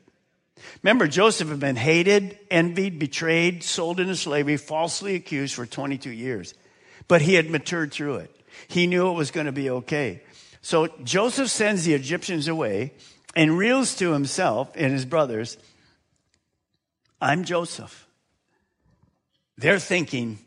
Remember, 0.81 1.07
Joseph 1.07 1.49
had 1.49 1.59
been 1.59 1.75
hated, 1.75 2.39
envied, 2.49 2.97
betrayed, 2.97 3.63
sold 3.63 3.99
into 3.99 4.15
slavery, 4.15 4.57
falsely 4.57 5.13
accused 5.15 5.53
for 5.53 5.67
22 5.67 6.09
years. 6.09 6.55
But 7.07 7.21
he 7.21 7.35
had 7.35 7.51
matured 7.51 7.91
through 7.91 8.15
it. 8.15 8.35
He 8.67 8.87
knew 8.87 9.09
it 9.09 9.13
was 9.13 9.29
going 9.29 9.45
to 9.45 9.51
be 9.51 9.69
okay. 9.69 10.23
So 10.61 10.87
Joseph 11.03 11.49
sends 11.49 11.83
the 11.83 11.93
Egyptians 11.93 12.47
away 12.47 12.93
and 13.35 13.57
reels 13.57 13.95
to 13.95 14.13
himself 14.13 14.71
and 14.75 14.93
his 14.93 15.05
brothers, 15.05 15.57
I'm 17.21 17.43
Joseph. 17.43 18.07
They're 19.57 19.79
thinking, 19.79 20.39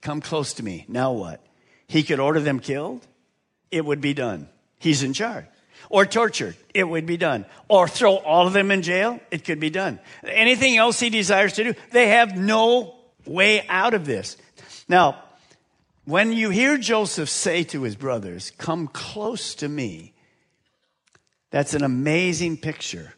come 0.00 0.20
close 0.20 0.54
to 0.54 0.62
me. 0.62 0.84
Now 0.88 1.12
what? 1.12 1.44
He 1.86 2.02
could 2.02 2.20
order 2.20 2.40
them 2.40 2.60
killed. 2.60 3.06
It 3.70 3.84
would 3.84 4.00
be 4.00 4.14
done. 4.14 4.48
He's 4.78 5.02
in 5.02 5.12
charge. 5.12 5.46
Or 5.90 6.06
tortured. 6.06 6.56
It 6.72 6.84
would 6.84 7.06
be 7.06 7.16
done. 7.16 7.44
Or 7.68 7.86
throw 7.86 8.16
all 8.16 8.46
of 8.46 8.52
them 8.52 8.70
in 8.70 8.82
jail. 8.82 9.20
It 9.30 9.44
could 9.44 9.60
be 9.60 9.70
done. 9.70 9.98
Anything 10.26 10.76
else 10.76 10.98
he 10.98 11.10
desires 11.10 11.54
to 11.54 11.64
do, 11.64 11.74
they 11.92 12.08
have 12.08 12.36
no 12.36 12.94
way 13.26 13.66
out 13.68 13.94
of 13.94 14.06
this. 14.06 14.36
Now, 14.88 15.22
when 16.04 16.32
you 16.32 16.50
hear 16.50 16.78
Joseph 16.78 17.28
say 17.28 17.64
to 17.64 17.82
his 17.82 17.96
brothers, 17.96 18.50
Come 18.58 18.88
close 18.88 19.54
to 19.56 19.68
me, 19.68 20.13
that's 21.54 21.72
an 21.72 21.84
amazing 21.84 22.56
picture. 22.56 23.14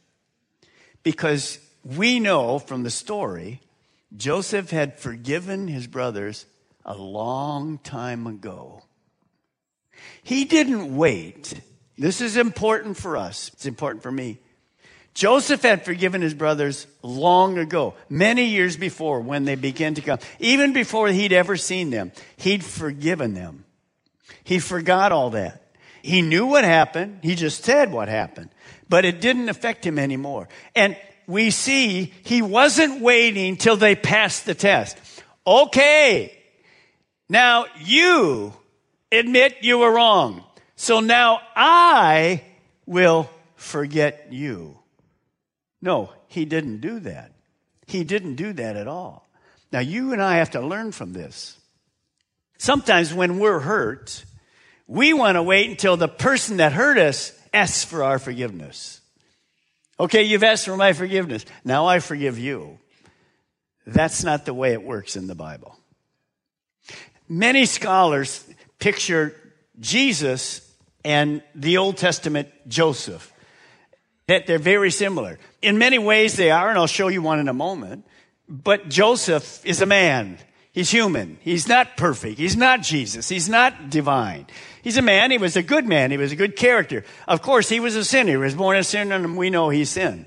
Because 1.02 1.58
we 1.82 2.20
know 2.20 2.58
from 2.58 2.82
the 2.82 2.90
story, 2.90 3.62
Joseph 4.14 4.68
had 4.68 4.98
forgiven 4.98 5.68
his 5.68 5.86
brothers 5.86 6.44
a 6.84 6.94
long 6.94 7.78
time 7.78 8.26
ago. 8.26 8.82
He 10.22 10.44
didn't 10.44 10.94
wait. 10.94 11.62
This 11.96 12.20
is 12.20 12.36
important 12.36 12.98
for 12.98 13.16
us. 13.16 13.48
It's 13.54 13.64
important 13.64 14.02
for 14.02 14.12
me. 14.12 14.36
Joseph 15.14 15.62
had 15.62 15.86
forgiven 15.86 16.20
his 16.20 16.34
brothers 16.34 16.86
long 17.00 17.56
ago, 17.56 17.94
many 18.10 18.44
years 18.44 18.76
before 18.76 19.20
when 19.20 19.46
they 19.46 19.54
began 19.54 19.94
to 19.94 20.02
come. 20.02 20.18
Even 20.40 20.74
before 20.74 21.08
he'd 21.08 21.32
ever 21.32 21.56
seen 21.56 21.88
them, 21.88 22.12
he'd 22.36 22.62
forgiven 22.62 23.32
them. 23.32 23.64
He 24.44 24.58
forgot 24.58 25.10
all 25.10 25.30
that. 25.30 25.65
He 26.02 26.22
knew 26.22 26.46
what 26.46 26.64
happened. 26.64 27.20
He 27.22 27.34
just 27.34 27.64
said 27.64 27.92
what 27.92 28.08
happened, 28.08 28.50
but 28.88 29.04
it 29.04 29.20
didn't 29.20 29.48
affect 29.48 29.84
him 29.84 29.98
anymore. 29.98 30.48
And 30.74 30.96
we 31.26 31.50
see 31.50 32.12
he 32.24 32.42
wasn't 32.42 33.00
waiting 33.00 33.56
till 33.56 33.76
they 33.76 33.96
passed 33.96 34.46
the 34.46 34.54
test. 34.54 34.96
Okay. 35.46 36.32
Now 37.28 37.66
you 37.80 38.52
admit 39.10 39.58
you 39.62 39.78
were 39.78 39.92
wrong. 39.92 40.44
So 40.76 41.00
now 41.00 41.40
I 41.54 42.42
will 42.86 43.28
forget 43.56 44.28
you. 44.30 44.78
No, 45.82 46.10
he 46.28 46.44
didn't 46.44 46.80
do 46.80 47.00
that. 47.00 47.32
He 47.86 48.04
didn't 48.04 48.36
do 48.36 48.52
that 48.52 48.76
at 48.76 48.88
all. 48.88 49.26
Now 49.72 49.80
you 49.80 50.12
and 50.12 50.22
I 50.22 50.36
have 50.36 50.50
to 50.52 50.60
learn 50.60 50.92
from 50.92 51.12
this. 51.12 51.58
Sometimes 52.58 53.12
when 53.12 53.38
we're 53.38 53.60
hurt, 53.60 54.24
we 54.86 55.12
want 55.12 55.36
to 55.36 55.42
wait 55.42 55.70
until 55.70 55.96
the 55.96 56.08
person 56.08 56.58
that 56.58 56.72
hurt 56.72 56.98
us 56.98 57.32
asks 57.52 57.84
for 57.84 58.02
our 58.02 58.18
forgiveness. 58.18 59.00
Okay, 59.98 60.24
you've 60.24 60.44
asked 60.44 60.66
for 60.66 60.76
my 60.76 60.92
forgiveness. 60.92 61.44
Now 61.64 61.86
I 61.86 62.00
forgive 62.00 62.38
you. 62.38 62.78
That's 63.86 64.24
not 64.24 64.44
the 64.44 64.54
way 64.54 64.72
it 64.72 64.82
works 64.82 65.16
in 65.16 65.26
the 65.26 65.34
Bible. 65.34 65.78
Many 67.28 67.66
scholars 67.66 68.44
picture 68.78 69.34
Jesus 69.80 70.62
and 71.04 71.42
the 71.54 71.78
Old 71.78 71.96
Testament 71.96 72.48
Joseph. 72.68 73.32
That 74.26 74.46
they're 74.46 74.58
very 74.58 74.90
similar. 74.90 75.38
In 75.62 75.78
many 75.78 75.98
ways 75.98 76.36
they 76.36 76.50
are, 76.50 76.68
and 76.68 76.78
I'll 76.78 76.88
show 76.88 77.08
you 77.08 77.22
one 77.22 77.38
in 77.38 77.48
a 77.48 77.54
moment. 77.54 78.04
But 78.48 78.88
Joseph 78.88 79.64
is 79.64 79.80
a 79.80 79.86
man. 79.86 80.38
He's 80.72 80.90
human. 80.90 81.38
He's 81.40 81.68
not 81.68 81.96
perfect. 81.96 82.38
He's 82.38 82.56
not 82.56 82.82
Jesus. 82.82 83.28
He's 83.28 83.48
not 83.48 83.88
divine. 83.88 84.46
He's 84.86 84.96
a 84.96 85.02
man. 85.02 85.32
He 85.32 85.38
was 85.38 85.56
a 85.56 85.64
good 85.64 85.84
man. 85.84 86.12
He 86.12 86.16
was 86.16 86.30
a 86.30 86.36
good 86.36 86.54
character. 86.54 87.02
Of 87.26 87.42
course, 87.42 87.68
he 87.68 87.80
was 87.80 87.96
a 87.96 88.04
sinner. 88.04 88.30
He 88.30 88.36
was 88.36 88.54
born 88.54 88.76
a 88.76 88.84
sinner, 88.84 89.16
and 89.16 89.36
we 89.36 89.50
know 89.50 89.68
he 89.68 89.84
sinned. 89.84 90.26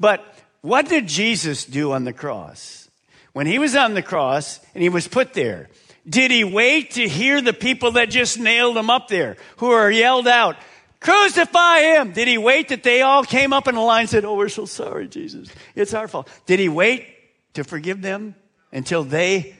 But 0.00 0.24
what 0.62 0.88
did 0.88 1.06
Jesus 1.06 1.64
do 1.64 1.92
on 1.92 2.02
the 2.02 2.12
cross? 2.12 2.88
When 3.34 3.46
he 3.46 3.60
was 3.60 3.76
on 3.76 3.94
the 3.94 4.02
cross 4.02 4.58
and 4.74 4.82
he 4.82 4.88
was 4.88 5.06
put 5.06 5.32
there, 5.32 5.68
did 6.08 6.32
he 6.32 6.42
wait 6.42 6.90
to 6.94 7.08
hear 7.08 7.40
the 7.40 7.52
people 7.52 7.92
that 7.92 8.10
just 8.10 8.36
nailed 8.36 8.76
him 8.76 8.90
up 8.90 9.06
there, 9.06 9.36
who 9.58 9.70
are 9.70 9.88
yelled 9.88 10.26
out, 10.26 10.56
Crucify 10.98 11.78
him! 11.78 12.10
Did 12.10 12.26
he 12.26 12.36
wait 12.36 12.70
that 12.70 12.82
they 12.82 13.02
all 13.02 13.22
came 13.22 13.52
up 13.52 13.68
in 13.68 13.76
a 13.76 13.84
line 13.84 14.00
and 14.00 14.10
said, 14.10 14.24
Oh, 14.24 14.34
we're 14.34 14.48
so 14.48 14.64
sorry, 14.64 15.06
Jesus. 15.06 15.48
It's 15.76 15.94
our 15.94 16.08
fault. 16.08 16.28
Did 16.46 16.58
he 16.58 16.68
wait 16.68 17.06
to 17.54 17.62
forgive 17.62 18.02
them 18.02 18.34
until 18.72 19.04
they 19.04 19.54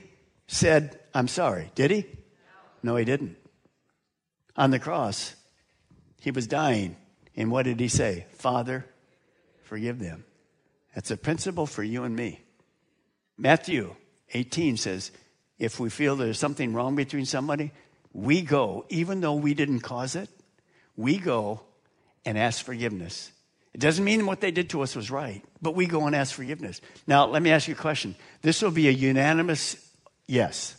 said, 0.49 0.99
I'm 1.15 1.29
sorry? 1.29 1.71
Did 1.77 1.93
he? 1.93 2.07
No, 2.83 2.97
he 2.97 3.05
didn't 3.05 3.40
on 4.57 4.71
the 4.71 4.79
cross, 4.79 5.35
he 6.21 6.31
was 6.31 6.47
dying. 6.47 6.97
And 7.37 7.51
what 7.51 7.65
did 7.65 7.81
he 7.81 7.89
say? 7.89 8.27
Father, 8.33 8.85
forgive 9.65 9.99
them. 9.99 10.25
That's 10.95 11.11
a 11.11 11.17
principle 11.17 11.67
for 11.67 11.83
you 11.83 12.05
and 12.05 12.15
me. 12.15 12.41
Matthew 13.39 13.95
18 14.33 14.77
says, 14.77 15.13
if 15.59 15.79
we 15.79 15.91
feel 15.91 16.17
there's 16.17 16.39
something 16.39 16.73
wrong 16.73 16.97
between 16.97 17.27
somebody, 17.27 17.71
we 18.13 18.43
go, 18.43 18.85
even 18.89 19.21
though 19.21 19.35
we 19.35 19.55
didn't 19.55 19.81
cause 19.81 20.17
it, 20.17 20.29
we 20.97 21.19
go 21.19 21.61
and 22.25 22.37
ask 22.37 22.65
forgiveness. 22.65 23.31
It 23.73 23.81
doesn't 23.81 24.05
mean 24.05 24.27
what 24.27 24.41
they 24.41 24.51
did 24.51 24.71
to 24.71 24.83
us 24.83 24.97
was 24.97 25.11
right, 25.11 25.45
but 25.63 25.75
we 25.75 25.87
go 25.87 26.07
and 26.07 26.17
ask 26.17 26.35
forgiveness. 26.35 26.81
Now, 27.07 27.27
let 27.27 27.41
me 27.41 27.51
ask 27.51 27.69
you 27.69 27.75
a 27.75 27.79
question. 27.79 28.17
This 28.43 28.63
will 28.63 28.73
be 28.73 28.89
a 28.89 28.93
unanimous 28.93 29.77
yes. 30.27 30.77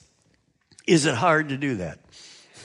Is 0.85 1.05
it 1.05 1.15
hard 1.15 1.49
to 1.49 1.57
do 1.57 1.75
that? 1.77 1.99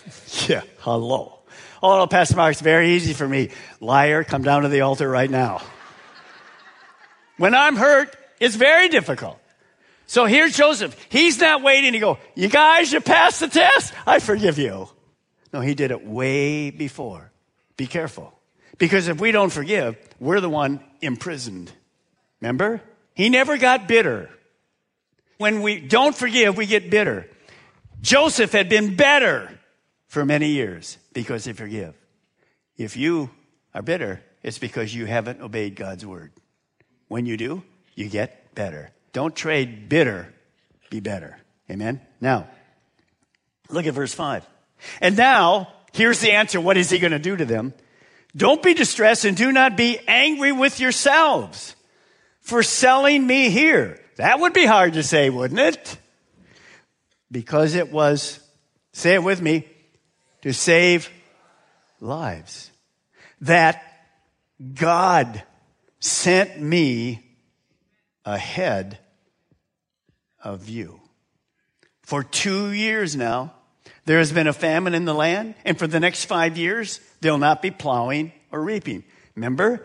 yeah, 0.48 0.62
hello. 0.78 1.38
Oh, 1.82 1.98
no, 1.98 2.06
Pastor 2.06 2.36
Mark, 2.36 2.52
it's 2.52 2.60
very 2.60 2.92
easy 2.92 3.12
for 3.12 3.28
me. 3.28 3.50
Liar, 3.80 4.24
come 4.24 4.42
down 4.42 4.62
to 4.62 4.68
the 4.68 4.80
altar 4.80 5.08
right 5.08 5.30
now. 5.30 5.62
when 7.36 7.54
I'm 7.54 7.76
hurt, 7.76 8.16
it's 8.40 8.56
very 8.56 8.88
difficult. 8.88 9.38
So 10.06 10.24
here's 10.24 10.56
Joseph. 10.56 10.96
He's 11.08 11.40
not 11.40 11.62
waiting 11.62 11.92
to 11.92 11.98
go, 11.98 12.18
you 12.34 12.48
guys, 12.48 12.92
you 12.92 13.00
passed 13.00 13.40
the 13.40 13.48
test. 13.48 13.92
I 14.06 14.20
forgive 14.20 14.58
you. 14.58 14.88
No, 15.52 15.60
he 15.60 15.74
did 15.74 15.90
it 15.90 16.06
way 16.06 16.70
before. 16.70 17.30
Be 17.76 17.86
careful. 17.86 18.32
Because 18.78 19.08
if 19.08 19.20
we 19.20 19.32
don't 19.32 19.50
forgive, 19.50 19.96
we're 20.20 20.40
the 20.40 20.50
one 20.50 20.80
imprisoned. 21.00 21.72
Remember? 22.40 22.80
He 23.14 23.30
never 23.30 23.58
got 23.58 23.88
bitter. 23.88 24.30
When 25.38 25.62
we 25.62 25.80
don't 25.80 26.14
forgive, 26.14 26.56
we 26.56 26.66
get 26.66 26.90
bitter. 26.90 27.28
Joseph 28.00 28.52
had 28.52 28.68
been 28.68 28.96
better 28.96 29.50
for 30.16 30.24
many 30.24 30.48
years 30.48 30.96
because 31.12 31.44
they 31.44 31.52
forgive. 31.52 31.94
If 32.78 32.96
you 32.96 33.28
are 33.74 33.82
bitter, 33.82 34.22
it's 34.42 34.56
because 34.56 34.94
you 34.94 35.04
haven't 35.04 35.42
obeyed 35.42 35.76
God's 35.76 36.06
word. 36.06 36.32
When 37.08 37.26
you 37.26 37.36
do, 37.36 37.62
you 37.94 38.08
get 38.08 38.54
better. 38.54 38.92
Don't 39.12 39.36
trade 39.36 39.90
bitter, 39.90 40.32
be 40.88 41.00
better. 41.00 41.36
Amen? 41.70 42.00
Now, 42.18 42.48
look 43.68 43.84
at 43.84 43.92
verse 43.92 44.14
5. 44.14 44.48
And 45.02 45.18
now, 45.18 45.70
here's 45.92 46.20
the 46.20 46.32
answer. 46.32 46.62
What 46.62 46.78
is 46.78 46.88
he 46.88 46.98
going 46.98 47.12
to 47.12 47.18
do 47.18 47.36
to 47.36 47.44
them? 47.44 47.74
Don't 48.34 48.62
be 48.62 48.72
distressed 48.72 49.26
and 49.26 49.36
do 49.36 49.52
not 49.52 49.76
be 49.76 49.98
angry 50.08 50.50
with 50.50 50.80
yourselves 50.80 51.76
for 52.40 52.62
selling 52.62 53.26
me 53.26 53.50
here. 53.50 54.00
That 54.16 54.40
would 54.40 54.54
be 54.54 54.64
hard 54.64 54.94
to 54.94 55.02
say, 55.02 55.28
wouldn't 55.28 55.60
it? 55.60 55.98
Because 57.30 57.74
it 57.74 57.92
was, 57.92 58.40
say 58.94 59.12
it 59.12 59.22
with 59.22 59.42
me, 59.42 59.68
to 60.46 60.52
save 60.52 61.10
lives. 62.00 62.70
That 63.40 63.82
God 64.74 65.42
sent 65.98 66.60
me 66.60 67.36
ahead 68.24 69.00
of 70.40 70.68
you. 70.68 71.00
For 72.02 72.22
two 72.22 72.70
years 72.70 73.16
now, 73.16 73.54
there 74.04 74.18
has 74.18 74.30
been 74.30 74.46
a 74.46 74.52
famine 74.52 74.94
in 74.94 75.04
the 75.04 75.14
land, 75.14 75.56
and 75.64 75.76
for 75.76 75.88
the 75.88 75.98
next 75.98 76.26
five 76.26 76.56
years, 76.56 77.00
they'll 77.20 77.38
not 77.38 77.60
be 77.60 77.72
plowing 77.72 78.30
or 78.52 78.62
reaping. 78.62 79.02
Remember, 79.34 79.84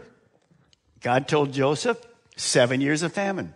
God 1.02 1.28
told 1.28 1.54
Joseph, 1.54 1.98
seven 2.36 2.82
years 2.82 3.02
of 3.02 3.14
famine. 3.14 3.56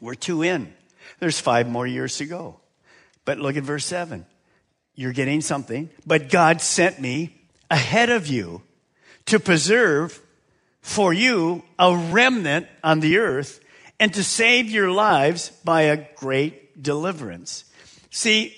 We're 0.00 0.14
two 0.14 0.42
in. 0.42 0.72
There's 1.18 1.40
five 1.40 1.68
more 1.68 1.84
years 1.84 2.18
to 2.18 2.26
go. 2.26 2.60
But 3.24 3.40
look 3.40 3.56
at 3.56 3.64
verse 3.64 3.84
seven. 3.84 4.26
You're 4.94 5.12
getting 5.12 5.40
something, 5.40 5.90
but 6.06 6.30
God 6.30 6.60
sent 6.60 7.00
me 7.00 7.36
ahead 7.70 8.10
of 8.10 8.26
you 8.26 8.62
to 9.26 9.40
preserve 9.40 10.20
for 10.80 11.12
you 11.12 11.62
a 11.78 11.96
remnant 11.96 12.66
on 12.82 13.00
the 13.00 13.18
earth 13.18 13.60
and 13.98 14.12
to 14.14 14.22
save 14.22 14.70
your 14.70 14.90
lives 14.90 15.50
by 15.64 15.82
a 15.82 16.06
great 16.16 16.82
deliverance. 16.82 17.64
See, 18.10 18.54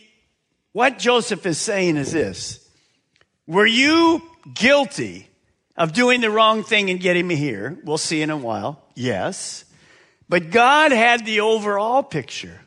what 0.72 0.98
Joseph 0.98 1.46
is 1.46 1.58
saying 1.58 1.96
is 1.96 2.12
this. 2.12 2.68
Were 3.46 3.66
you 3.66 4.22
guilty 4.54 5.28
of 5.76 5.92
doing 5.92 6.20
the 6.20 6.30
wrong 6.30 6.62
thing 6.62 6.90
and 6.90 7.00
getting 7.00 7.26
me 7.26 7.36
here. 7.36 7.78
We'll 7.84 7.98
see 7.98 8.22
in 8.22 8.30
a 8.30 8.36
while. 8.36 8.82
Yes. 8.94 9.64
But 10.28 10.50
God 10.50 10.92
had 10.92 11.24
the 11.24 11.40
overall 11.40 12.02
picture. 12.02 12.60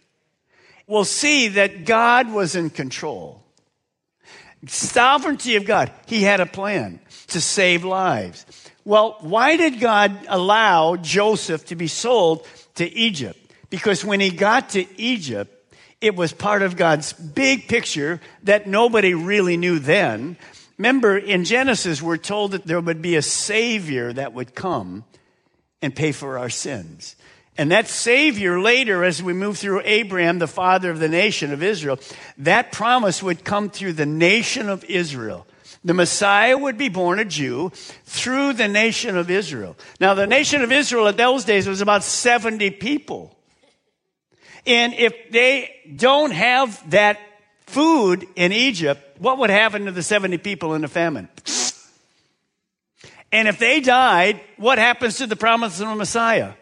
We'll 0.87 1.05
see 1.05 1.49
that 1.49 1.85
God 1.85 2.31
was 2.31 2.55
in 2.55 2.69
control. 2.69 3.43
Sovereignty 4.67 5.55
of 5.55 5.65
God. 5.65 5.91
He 6.05 6.23
had 6.23 6.39
a 6.39 6.45
plan 6.45 6.99
to 7.27 7.39
save 7.39 7.83
lives. 7.83 8.45
Well, 8.83 9.17
why 9.21 9.55
did 9.55 9.79
God 9.79 10.17
allow 10.27 10.95
Joseph 10.95 11.65
to 11.67 11.75
be 11.75 11.87
sold 11.87 12.45
to 12.75 12.91
Egypt? 12.91 13.39
Because 13.69 14.03
when 14.03 14.19
he 14.19 14.31
got 14.31 14.69
to 14.69 14.85
Egypt, 14.99 15.55
it 16.01 16.15
was 16.15 16.33
part 16.33 16.61
of 16.61 16.75
God's 16.75 17.13
big 17.13 17.67
picture 17.67 18.19
that 18.43 18.67
nobody 18.67 19.13
really 19.13 19.57
knew 19.57 19.79
then. 19.79 20.37
Remember, 20.77 21.17
in 21.17 21.43
Genesis, 21.43 22.01
we're 22.01 22.17
told 22.17 22.51
that 22.51 22.65
there 22.65 22.79
would 22.79 23.01
be 23.01 23.15
a 23.15 23.21
Savior 23.21 24.13
that 24.13 24.33
would 24.33 24.55
come 24.55 25.03
and 25.81 25.95
pay 25.95 26.11
for 26.11 26.37
our 26.37 26.49
sins. 26.49 27.15
And 27.59 27.73
that 27.73 27.89
Savior 27.89 28.61
later, 28.61 29.03
as 29.03 29.21
we 29.21 29.33
move 29.33 29.57
through 29.57 29.81
Abraham, 29.83 30.39
the 30.39 30.47
father 30.47 30.91
of 30.91 30.99
the 30.99 31.09
nation 31.09 31.51
of 31.51 31.61
Israel, 31.61 31.99
that 32.37 32.71
promise 32.71 33.21
would 33.21 33.43
come 33.43 33.69
through 33.69 33.93
the 33.93 34.05
nation 34.05 34.69
of 34.69 34.85
Israel. 34.85 35.45
The 35.83 35.93
Messiah 35.93 36.57
would 36.57 36.77
be 36.77 36.87
born 36.87 37.19
a 37.19 37.25
Jew 37.25 37.73
through 38.05 38.53
the 38.53 38.69
nation 38.69 39.17
of 39.17 39.29
Israel. 39.29 39.75
Now, 39.99 40.13
the 40.13 40.25
nation 40.25 40.61
of 40.61 40.71
Israel 40.71 41.09
at 41.09 41.17
those 41.17 41.43
days 41.43 41.67
was 41.67 41.81
about 41.81 42.05
70 42.05 42.71
people. 42.71 43.37
And 44.65 44.93
if 44.93 45.13
they 45.29 45.75
don't 45.93 46.31
have 46.31 46.89
that 46.91 47.19
food 47.67 48.25
in 48.37 48.53
Egypt, 48.53 49.19
what 49.19 49.37
would 49.39 49.49
happen 49.49 49.83
to 49.83 49.91
the 49.91 50.01
70 50.01 50.37
people 50.37 50.75
in 50.75 50.81
the 50.81 50.87
famine? 50.87 51.27
And 53.33 53.49
if 53.49 53.59
they 53.59 53.81
died, 53.81 54.39
what 54.55 54.77
happens 54.77 55.17
to 55.17 55.27
the 55.27 55.35
promise 55.35 55.81
of 55.81 55.89
the 55.89 55.95
Messiah? 55.95 56.53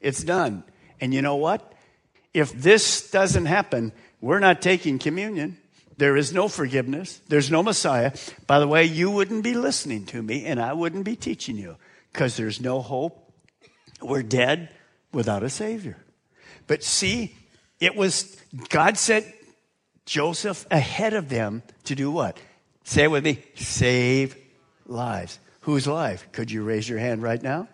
It's 0.00 0.22
done. 0.22 0.64
And 1.00 1.12
you 1.12 1.22
know 1.22 1.36
what? 1.36 1.72
If 2.34 2.52
this 2.52 3.10
doesn't 3.10 3.46
happen, 3.46 3.92
we're 4.20 4.38
not 4.38 4.62
taking 4.62 4.98
communion. 4.98 5.58
There 5.96 6.16
is 6.16 6.32
no 6.32 6.48
forgiveness. 6.48 7.20
There's 7.28 7.50
no 7.50 7.62
Messiah. 7.62 8.12
By 8.46 8.60
the 8.60 8.68
way, 8.68 8.84
you 8.84 9.10
wouldn't 9.10 9.42
be 9.42 9.54
listening 9.54 10.06
to 10.06 10.22
me 10.22 10.46
and 10.46 10.60
I 10.60 10.72
wouldn't 10.72 11.04
be 11.04 11.16
teaching 11.16 11.56
you 11.56 11.76
because 12.12 12.36
there's 12.36 12.60
no 12.60 12.80
hope. 12.80 13.32
We're 14.00 14.22
dead 14.22 14.70
without 15.12 15.42
a 15.42 15.50
Savior. 15.50 15.96
But 16.68 16.84
see, 16.84 17.34
it 17.80 17.96
was 17.96 18.36
God 18.68 18.96
sent 18.96 19.26
Joseph 20.06 20.66
ahead 20.70 21.14
of 21.14 21.28
them 21.28 21.62
to 21.84 21.94
do 21.94 22.10
what? 22.10 22.38
Say 22.84 23.04
it 23.04 23.10
with 23.10 23.24
me 23.24 23.42
save 23.56 24.36
lives. 24.86 25.38
Whose 25.62 25.86
life? 25.86 26.28
Could 26.32 26.50
you 26.50 26.62
raise 26.62 26.88
your 26.88 26.98
hand 26.98 27.22
right 27.22 27.42
now? 27.42 27.68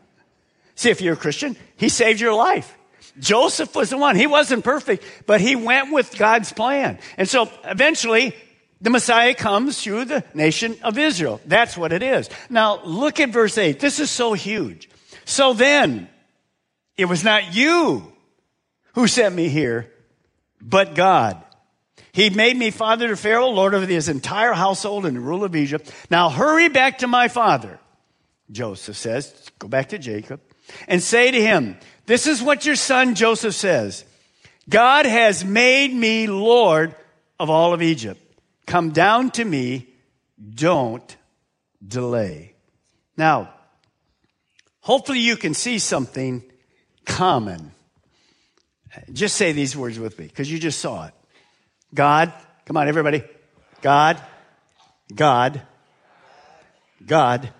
See, 0.77 0.91
if 0.91 1.01
you're 1.01 1.15
a 1.15 1.17
Christian, 1.17 1.57
he 1.77 1.89
saved 1.89 2.21
your 2.21 2.35
life. 2.35 2.77
Joseph 3.19 3.75
was 3.77 3.91
the 3.91 3.99
one. 3.99 4.17
He 4.17 4.27
wasn't 4.27 4.65
perfect, 4.65 5.05
but 5.27 5.41
he 5.41 5.55
went 5.55 5.93
with 5.93 6.19
God's 6.19 6.53
plan. 6.53 6.99
And 7.17 7.29
so 7.29 7.49
eventually, 7.65 8.35
the 8.81 8.91
Messiah 8.91 9.35
comes 9.35 9.81
through 9.81 10.07
the 10.07 10.25
nation 10.35 10.77
of 10.83 10.99
Israel. 10.99 11.41
That's 11.47 11.77
what 11.77 11.93
it 11.93 12.03
is. 12.03 12.29
Now, 12.51 12.83
look 12.85 13.21
at 13.21 13.31
verse 13.31 13.57
8. 13.57 13.79
This 13.79 14.01
is 14.01 14.11
so 14.11 14.33
huge. 14.33 14.91
So 15.25 15.55
then, 15.55 16.09
it 16.97 17.05
was 17.05 17.23
not 17.23 17.55
you 17.55 18.13
who 18.95 19.07
sent 19.07 19.35
me 19.35 19.49
here, 19.49 19.93
but 20.61 20.95
God. 20.95 21.43
He 22.13 22.31
made 22.31 22.57
me 22.57 22.71
father 22.71 23.09
to 23.09 23.17
Pharaoh, 23.17 23.49
lord 23.49 23.75
over 23.75 23.87
his 23.87 24.09
entire 24.09 24.53
household 24.53 25.07
and 25.07 25.17
the 25.17 25.21
rule 25.21 25.45
of 25.45 25.57
Egypt. 25.57 25.91
Now 26.11 26.29
hurry 26.31 26.69
back 26.69 26.99
to 26.99 27.09
my 27.09 27.29
father, 27.29 27.81
Joseph 28.51 28.97
says. 28.97 29.51
Go 29.59 29.67
back 29.67 29.89
to 29.89 29.99
Jacob 29.99 30.41
and 30.89 31.03
say 31.03 31.31
to 31.31 31.41
him, 31.41 31.77
This 32.07 32.27
is 32.27 32.43
what 32.43 32.67
your 32.67 32.77
son 32.77 33.15
Joseph 33.15 33.55
says 33.55 34.05
God 34.69 35.07
has 35.07 35.45
made 35.45 35.93
me 35.93 36.27
Lord 36.27 36.95
of 37.39 37.51
all 37.51 37.73
of 37.73 37.83
Egypt. 37.83 38.21
Come 38.67 38.91
down 38.91 39.31
to 39.33 39.45
me, 39.45 39.89
don't 40.55 41.17
delay. 41.87 42.55
Now, 43.17 43.53
hopefully 44.81 45.21
you 45.21 45.37
can 45.37 45.55
see 45.55 45.79
something 45.79 46.43
common. 47.05 47.73
Just 49.13 49.37
say 49.37 49.53
these 49.53 49.77
words 49.77 49.99
with 49.99 50.19
me 50.19 50.27
because 50.27 50.51
you 50.51 50.59
just 50.59 50.81
saw 50.81 51.07
it. 51.07 51.15
God, 51.93 52.33
come 52.65 52.77
on, 52.77 52.89
everybody. 52.89 53.23
God, 53.83 54.21
God, 55.15 55.61
God, 57.07 57.53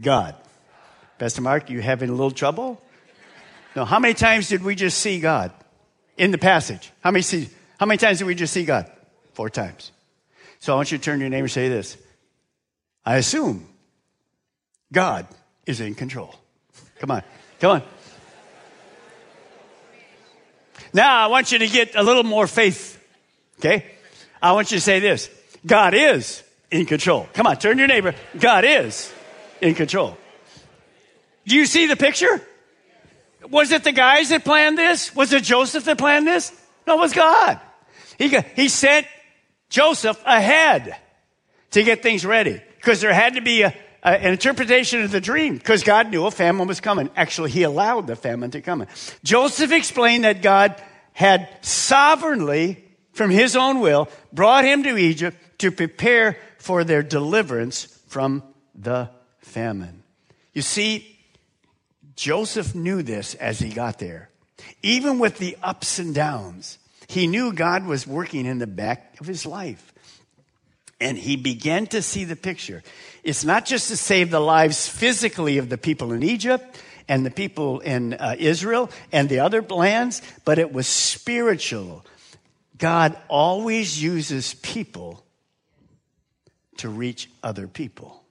God. 0.00 0.34
Pastor 1.18 1.42
Mark, 1.42 1.70
you 1.70 1.80
having 1.80 2.10
a 2.10 2.12
little 2.12 2.30
trouble? 2.30 2.80
No. 3.76 3.84
How 3.84 3.98
many 3.98 4.14
times 4.14 4.48
did 4.48 4.62
we 4.62 4.74
just 4.74 4.98
see 4.98 5.20
God 5.20 5.52
in 6.16 6.30
the 6.30 6.38
passage? 6.38 6.92
How 7.00 7.10
many 7.10 7.22
see, 7.22 7.48
How 7.78 7.86
many 7.86 7.98
times 7.98 8.18
did 8.18 8.26
we 8.26 8.34
just 8.34 8.52
see 8.52 8.64
God? 8.64 8.90
Four 9.32 9.50
times. 9.50 9.90
So 10.60 10.72
I 10.72 10.76
want 10.76 10.92
you 10.92 10.98
to 10.98 11.04
turn 11.04 11.18
to 11.18 11.22
your 11.22 11.30
neighbor 11.30 11.44
and 11.44 11.50
say 11.50 11.68
this. 11.68 11.96
I 13.04 13.16
assume 13.16 13.66
God 14.92 15.26
is 15.66 15.80
in 15.80 15.94
control. 15.94 16.34
Come 16.98 17.10
on. 17.10 17.22
Come 17.60 17.72
on. 17.72 17.82
Now 20.92 21.24
I 21.24 21.26
want 21.26 21.50
you 21.50 21.58
to 21.58 21.68
get 21.68 21.96
a 21.96 22.02
little 22.02 22.22
more 22.22 22.46
faith. 22.46 23.00
Okay? 23.58 23.84
I 24.40 24.52
want 24.52 24.70
you 24.70 24.76
to 24.76 24.80
say 24.80 25.00
this. 25.00 25.28
God 25.66 25.94
is 25.94 26.42
in 26.70 26.86
control. 26.86 27.28
Come 27.32 27.46
on, 27.46 27.56
turn 27.56 27.76
to 27.76 27.80
your 27.80 27.88
neighbor. 27.88 28.14
God 28.38 28.64
is 28.64 29.12
in 29.60 29.74
control. 29.74 30.16
Do 31.46 31.56
you 31.56 31.66
see 31.66 31.86
the 31.86 31.96
picture? 31.96 32.40
Was 33.50 33.72
it 33.72 33.84
the 33.84 33.92
guys 33.92 34.30
that 34.30 34.44
planned 34.44 34.78
this? 34.78 35.14
Was 35.14 35.32
it 35.32 35.42
Joseph 35.42 35.84
that 35.84 35.98
planned 35.98 36.26
this? 36.26 36.52
No, 36.86 36.96
it 36.96 37.00
was 37.00 37.12
God. 37.12 37.60
He, 38.18 38.28
he 38.56 38.68
sent 38.68 39.06
Joseph 39.68 40.20
ahead 40.24 40.96
to 41.72 41.82
get 41.82 42.02
things 42.02 42.24
ready 42.24 42.60
because 42.76 43.00
there 43.00 43.12
had 43.12 43.34
to 43.34 43.40
be 43.40 43.62
a, 43.62 43.74
a, 44.02 44.08
an 44.08 44.32
interpretation 44.32 45.02
of 45.02 45.10
the 45.10 45.20
dream 45.20 45.56
because 45.56 45.82
God 45.82 46.10
knew 46.10 46.26
a 46.26 46.30
famine 46.30 46.66
was 46.66 46.80
coming. 46.80 47.10
Actually, 47.16 47.50
he 47.50 47.64
allowed 47.64 48.06
the 48.06 48.16
famine 48.16 48.50
to 48.52 48.60
come. 48.60 48.86
Joseph 49.22 49.72
explained 49.72 50.24
that 50.24 50.42
God 50.42 50.80
had 51.12 51.48
sovereignly, 51.62 52.84
from 53.12 53.30
his 53.30 53.56
own 53.56 53.80
will, 53.80 54.08
brought 54.32 54.64
him 54.64 54.82
to 54.84 54.96
Egypt 54.96 55.36
to 55.58 55.70
prepare 55.70 56.38
for 56.58 56.84
their 56.84 57.02
deliverance 57.02 57.84
from 58.08 58.42
the 58.74 59.10
famine. 59.40 60.02
You 60.52 60.62
see, 60.62 61.13
Joseph 62.16 62.74
knew 62.74 63.02
this 63.02 63.34
as 63.34 63.58
he 63.58 63.70
got 63.70 63.98
there. 63.98 64.30
Even 64.82 65.18
with 65.18 65.38
the 65.38 65.56
ups 65.62 65.98
and 65.98 66.14
downs, 66.14 66.78
he 67.08 67.26
knew 67.26 67.52
God 67.52 67.86
was 67.86 68.06
working 68.06 68.46
in 68.46 68.58
the 68.58 68.66
back 68.66 69.20
of 69.20 69.26
his 69.26 69.44
life. 69.44 69.92
And 71.00 71.18
he 71.18 71.36
began 71.36 71.86
to 71.88 72.02
see 72.02 72.24
the 72.24 72.36
picture. 72.36 72.82
It's 73.22 73.44
not 73.44 73.66
just 73.66 73.88
to 73.88 73.96
save 73.96 74.30
the 74.30 74.40
lives 74.40 74.88
physically 74.88 75.58
of 75.58 75.68
the 75.68 75.78
people 75.78 76.12
in 76.12 76.22
Egypt 76.22 76.80
and 77.08 77.26
the 77.26 77.30
people 77.30 77.80
in 77.80 78.14
uh, 78.14 78.36
Israel 78.38 78.90
and 79.12 79.28
the 79.28 79.40
other 79.40 79.60
lands, 79.60 80.22
but 80.44 80.58
it 80.58 80.72
was 80.72 80.86
spiritual. 80.86 82.04
God 82.78 83.16
always 83.28 84.02
uses 84.02 84.54
people 84.54 85.24
to 86.78 86.88
reach 86.88 87.28
other 87.42 87.66
people. 87.66 88.23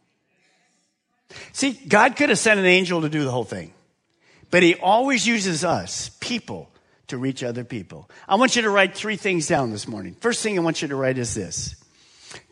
See, 1.52 1.74
God 1.88 2.16
could 2.16 2.30
have 2.30 2.40
sent 2.40 2.60
an 2.60 2.66
angel 2.66 3.02
to 3.02 3.10
do 3.10 3.24
the 3.24 3.32
whole 3.32 3.44
thing, 3.44 3.74
but 4.52 4.64
He 4.64 4.76
always 4.76 5.28
uses 5.28 5.64
us, 5.64 6.10
people, 6.20 6.70
to 7.08 7.18
reach 7.18 7.44
other 7.44 7.64
people. 7.64 8.10
I 8.28 8.36
want 8.36 8.56
you 8.56 8.64
to 8.64 8.70
write 8.70 8.96
three 8.96 9.18
things 9.18 9.48
down 9.48 9.72
this 9.72 9.88
morning. 9.88 10.16
First 10.20 10.42
thing 10.42 10.58
I 10.58 10.62
want 10.62 10.82
you 10.82 10.88
to 10.88 10.96
write 10.96 11.18
is 11.18 11.34
this 11.34 11.76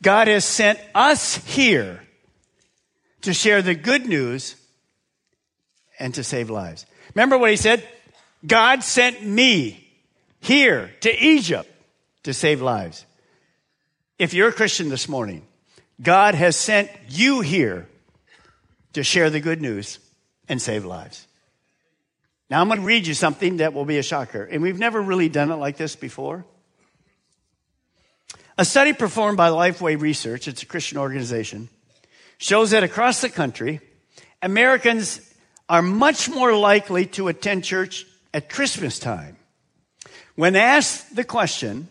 God 0.01 0.27
has 0.27 0.45
sent 0.45 0.79
us 0.93 1.35
here 1.35 2.01
to 3.21 3.33
share 3.33 3.61
the 3.61 3.75
good 3.75 4.05
news 4.05 4.55
and 5.99 6.13
to 6.15 6.23
save 6.23 6.49
lives. 6.49 6.85
Remember 7.15 7.37
what 7.37 7.51
He 7.51 7.55
said? 7.55 7.87
God 8.45 8.83
sent 8.83 9.23
me 9.23 9.87
here 10.39 10.91
to 11.01 11.23
Egypt 11.23 11.69
to 12.23 12.33
save 12.33 12.61
lives. 12.61 13.05
If 14.17 14.33
you're 14.33 14.49
a 14.49 14.53
Christian 14.53 14.89
this 14.89 15.07
morning, 15.07 15.45
God 16.01 16.35
has 16.35 16.55
sent 16.55 16.89
you 17.07 17.41
here 17.41 17.87
to 18.93 19.03
share 19.03 19.29
the 19.29 19.39
good 19.39 19.61
news 19.61 19.99
and 20.49 20.61
save 20.61 20.85
lives. 20.85 21.27
Now 22.49 22.61
I'm 22.61 22.67
going 22.67 22.81
to 22.81 22.85
read 22.85 23.07
you 23.07 23.13
something 23.13 23.57
that 23.57 23.73
will 23.73 23.85
be 23.85 23.97
a 23.97 24.03
shocker. 24.03 24.43
And 24.43 24.61
we've 24.61 24.79
never 24.79 25.01
really 25.01 25.29
done 25.29 25.51
it 25.51 25.55
like 25.55 25.77
this 25.77 25.95
before. 25.95 26.45
A 28.57 28.65
study 28.65 28.93
performed 28.93 29.37
by 29.37 29.49
Lifeway 29.49 29.99
Research, 29.99 30.47
it's 30.47 30.61
a 30.61 30.65
Christian 30.65 30.97
organization, 30.97 31.69
shows 32.37 32.71
that 32.71 32.83
across 32.83 33.21
the 33.21 33.29
country, 33.29 33.79
Americans 34.41 35.21
are 35.69 35.81
much 35.81 36.29
more 36.29 36.53
likely 36.53 37.05
to 37.05 37.29
attend 37.29 37.63
church 37.63 38.05
at 38.33 38.49
Christmas 38.49 38.99
time. 38.99 39.37
When 40.35 40.55
asked 40.55 41.15
the 41.15 41.23
question, 41.23 41.87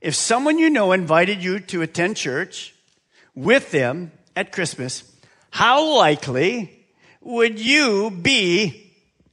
if 0.00 0.14
someone 0.14 0.58
you 0.58 0.70
know 0.70 0.92
invited 0.92 1.42
you 1.42 1.60
to 1.60 1.82
attend 1.82 2.16
church 2.16 2.74
with 3.34 3.70
them 3.70 4.10
at 4.34 4.52
Christmas, 4.52 5.02
how 5.56 5.96
likely 5.96 6.70
would 7.22 7.58
you 7.58 8.10
be 8.10 8.92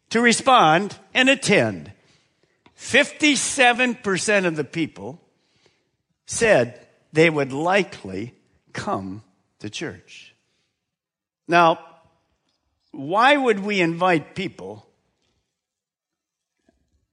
to 0.10 0.22
respond 0.22 0.98
and 1.14 1.30
attend? 1.30 1.92
57% 2.80 4.46
of 4.46 4.56
the 4.56 4.64
people 4.64 5.20
said 6.26 6.88
they 7.12 7.30
would 7.30 7.52
likely 7.52 8.34
come 8.72 9.22
to 9.60 9.70
church. 9.70 10.34
Now, 11.46 11.80
why 12.94 13.36
would 13.36 13.60
we 13.60 13.82
invite 13.82 14.34
people 14.34 14.88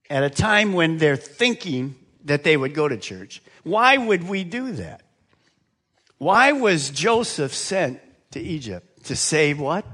at 0.09 0.23
a 0.23 0.29
time 0.29 0.71
when 0.71 0.99
they're 0.99 1.17
thinking 1.17 1.95
that 2.23 2.45
they 2.45 2.55
would 2.55 2.73
go 2.73 2.87
to 2.87 2.95
church? 2.95 3.43
Why 3.63 3.97
would 3.97 4.23
we 4.29 4.45
do 4.45 4.71
that? 4.71 5.01
Why 6.17 6.53
was 6.53 6.91
Joseph 6.91 7.53
sent 7.53 7.99
to 8.31 8.39
Egypt? 8.39 8.87
To 9.05 9.15
save 9.15 9.59
what? 9.59 9.85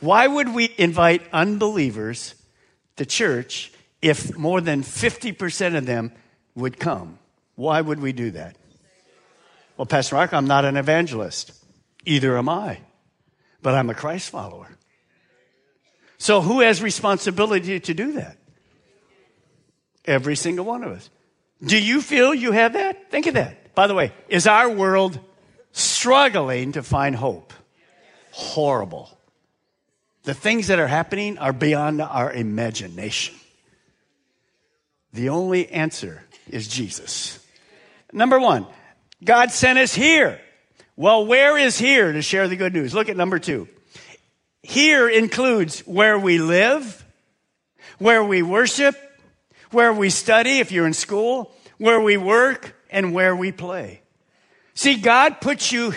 Why 0.00 0.26
would 0.26 0.52
we 0.54 0.74
invite 0.76 1.22
unbelievers 1.32 2.34
to 2.96 3.06
church 3.06 3.72
if 4.02 4.36
more 4.36 4.60
than 4.60 4.82
50% 4.82 5.76
of 5.76 5.86
them 5.86 6.12
would 6.54 6.78
come? 6.78 7.18
Why 7.54 7.80
would 7.80 8.00
we 8.00 8.12
do 8.12 8.32
that? 8.32 8.56
Well, 9.76 9.86
Pastor 9.86 10.16
Mark, 10.16 10.32
I'm 10.32 10.46
not 10.46 10.64
an 10.64 10.76
evangelist. 10.76 11.52
Either 12.04 12.36
am 12.36 12.48
I. 12.48 12.80
But 13.62 13.74
I'm 13.74 13.88
a 13.90 13.94
Christ 13.94 14.30
follower. 14.30 14.68
So 16.18 16.40
who 16.40 16.60
has 16.60 16.82
responsibility 16.82 17.80
to 17.80 17.94
do 17.94 18.12
that? 18.12 18.36
Every 20.04 20.36
single 20.36 20.64
one 20.64 20.84
of 20.84 20.92
us. 20.92 21.08
Do 21.62 21.82
you 21.82 22.00
feel 22.02 22.34
you 22.34 22.52
have 22.52 22.74
that? 22.74 23.10
Think 23.10 23.26
of 23.26 23.34
that. 23.34 23.74
By 23.74 23.86
the 23.86 23.94
way, 23.94 24.12
is 24.28 24.46
our 24.46 24.68
world 24.68 25.18
struggling 25.72 26.72
to 26.72 26.82
find 26.82 27.16
hope? 27.16 27.52
Horrible. 28.34 29.16
The 30.24 30.34
things 30.34 30.66
that 30.66 30.80
are 30.80 30.88
happening 30.88 31.38
are 31.38 31.52
beyond 31.52 32.02
our 32.02 32.32
imagination. 32.32 33.36
The 35.12 35.28
only 35.28 35.68
answer 35.68 36.24
is 36.48 36.66
Jesus. 36.66 37.38
Number 38.12 38.40
one, 38.40 38.66
God 39.22 39.52
sent 39.52 39.78
us 39.78 39.94
here. 39.94 40.40
Well, 40.96 41.26
where 41.26 41.56
is 41.56 41.78
here 41.78 42.10
to 42.12 42.22
share 42.22 42.48
the 42.48 42.56
good 42.56 42.72
news? 42.72 42.92
Look 42.92 43.08
at 43.08 43.16
number 43.16 43.38
two. 43.38 43.68
Here 44.64 45.08
includes 45.08 45.78
where 45.86 46.18
we 46.18 46.38
live, 46.38 47.04
where 47.98 48.24
we 48.24 48.42
worship, 48.42 48.96
where 49.70 49.92
we 49.92 50.10
study 50.10 50.58
if 50.58 50.72
you're 50.72 50.88
in 50.88 50.92
school, 50.92 51.52
where 51.78 52.00
we 52.00 52.16
work, 52.16 52.74
and 52.90 53.14
where 53.14 53.36
we 53.36 53.52
play. 53.52 54.00
See, 54.74 54.96
God 54.96 55.40
puts 55.40 55.70
you 55.70 55.94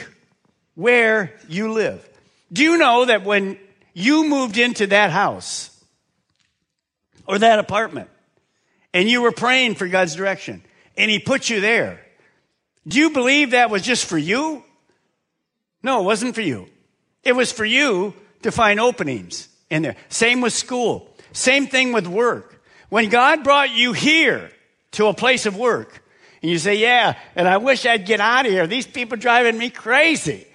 where 0.75 1.33
you 1.47 1.73
live. 1.73 2.07
Do 2.51 2.63
you 2.63 2.77
know 2.77 3.05
that 3.05 3.23
when 3.23 3.57
you 3.93 4.27
moved 4.27 4.57
into 4.57 4.87
that 4.87 5.11
house 5.11 5.71
or 7.25 7.39
that 7.39 7.59
apartment 7.59 8.09
and 8.93 9.09
you 9.09 9.21
were 9.21 9.31
praying 9.31 9.75
for 9.75 9.87
God's 9.87 10.15
direction 10.15 10.63
and 10.95 11.11
He 11.11 11.19
put 11.19 11.49
you 11.49 11.61
there, 11.61 12.01
do 12.87 12.99
you 12.99 13.09
believe 13.09 13.51
that 13.51 13.69
was 13.69 13.81
just 13.81 14.05
for 14.05 14.17
you? 14.17 14.63
No, 15.83 16.01
it 16.01 16.03
wasn't 16.03 16.35
for 16.35 16.41
you. 16.41 16.67
It 17.23 17.33
was 17.35 17.51
for 17.51 17.65
you 17.65 18.13
to 18.43 18.51
find 18.51 18.79
openings 18.79 19.49
in 19.69 19.81
there. 19.81 19.97
Same 20.09 20.41
with 20.41 20.53
school. 20.53 21.13
Same 21.33 21.67
thing 21.67 21.91
with 21.91 22.07
work. 22.07 22.63
When 22.89 23.09
God 23.09 23.43
brought 23.43 23.71
you 23.71 23.91
here 23.91 24.49
to 24.91 25.07
a 25.07 25.13
place 25.13 25.45
of 25.45 25.57
work, 25.57 26.01
and 26.41 26.49
you 26.49 26.57
say, 26.57 26.75
yeah, 26.75 27.17
and 27.35 27.47
I 27.47 27.57
wish 27.57 27.85
I'd 27.85 28.05
get 28.05 28.21
out 28.21 28.45
of 28.45 28.51
here. 28.51 28.67
These 28.67 28.87
people 28.87 29.17
driving 29.17 29.57
me 29.57 29.69
crazy. 29.69 30.46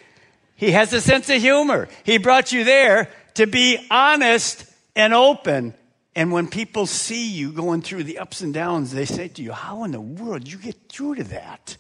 He 0.62 0.70
has 0.70 0.92
a 0.92 1.00
sense 1.00 1.28
of 1.28 1.42
humor. 1.42 1.88
He 2.04 2.18
brought 2.18 2.52
you 2.52 2.62
there 2.62 3.10
to 3.34 3.48
be 3.48 3.84
honest 3.90 4.64
and 4.94 5.12
open. 5.12 5.74
And 6.14 6.30
when 6.30 6.46
people 6.46 6.86
see 6.86 7.32
you 7.32 7.50
going 7.50 7.82
through 7.82 8.04
the 8.04 8.20
ups 8.20 8.42
and 8.42 8.54
downs, 8.54 8.92
they 8.92 9.04
say 9.04 9.26
to 9.26 9.42
you, 9.42 9.50
how 9.50 9.82
in 9.82 9.90
the 9.90 10.00
world 10.00 10.46
you 10.46 10.58
get 10.58 10.76
through 10.88 11.16
to 11.16 11.24
that? 11.24 11.76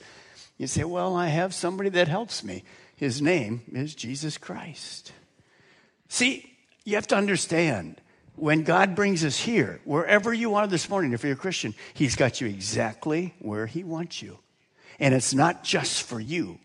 You 0.58 0.66
say, 0.66 0.82
Well, 0.82 1.14
I 1.14 1.28
have 1.28 1.54
somebody 1.54 1.90
that 1.90 2.08
helps 2.08 2.42
me. 2.42 2.64
His 2.96 3.22
name 3.22 3.62
is 3.72 3.94
Jesus 3.94 4.36
Christ. 4.36 5.12
See, 6.08 6.52
you 6.84 6.96
have 6.96 7.06
to 7.06 7.16
understand 7.16 8.00
when 8.34 8.64
God 8.64 8.96
brings 8.96 9.24
us 9.24 9.38
here, 9.38 9.80
wherever 9.84 10.34
you 10.34 10.56
are 10.56 10.66
this 10.66 10.88
morning, 10.88 11.12
if 11.12 11.22
you're 11.22 11.34
a 11.34 11.36
Christian, 11.36 11.76
He's 11.94 12.16
got 12.16 12.40
you 12.40 12.48
exactly 12.48 13.32
where 13.38 13.66
He 13.66 13.84
wants 13.84 14.22
you. 14.22 14.40
And 14.98 15.14
it's 15.14 15.34
not 15.34 15.62
just 15.62 16.02
for 16.02 16.18
you. 16.18 16.58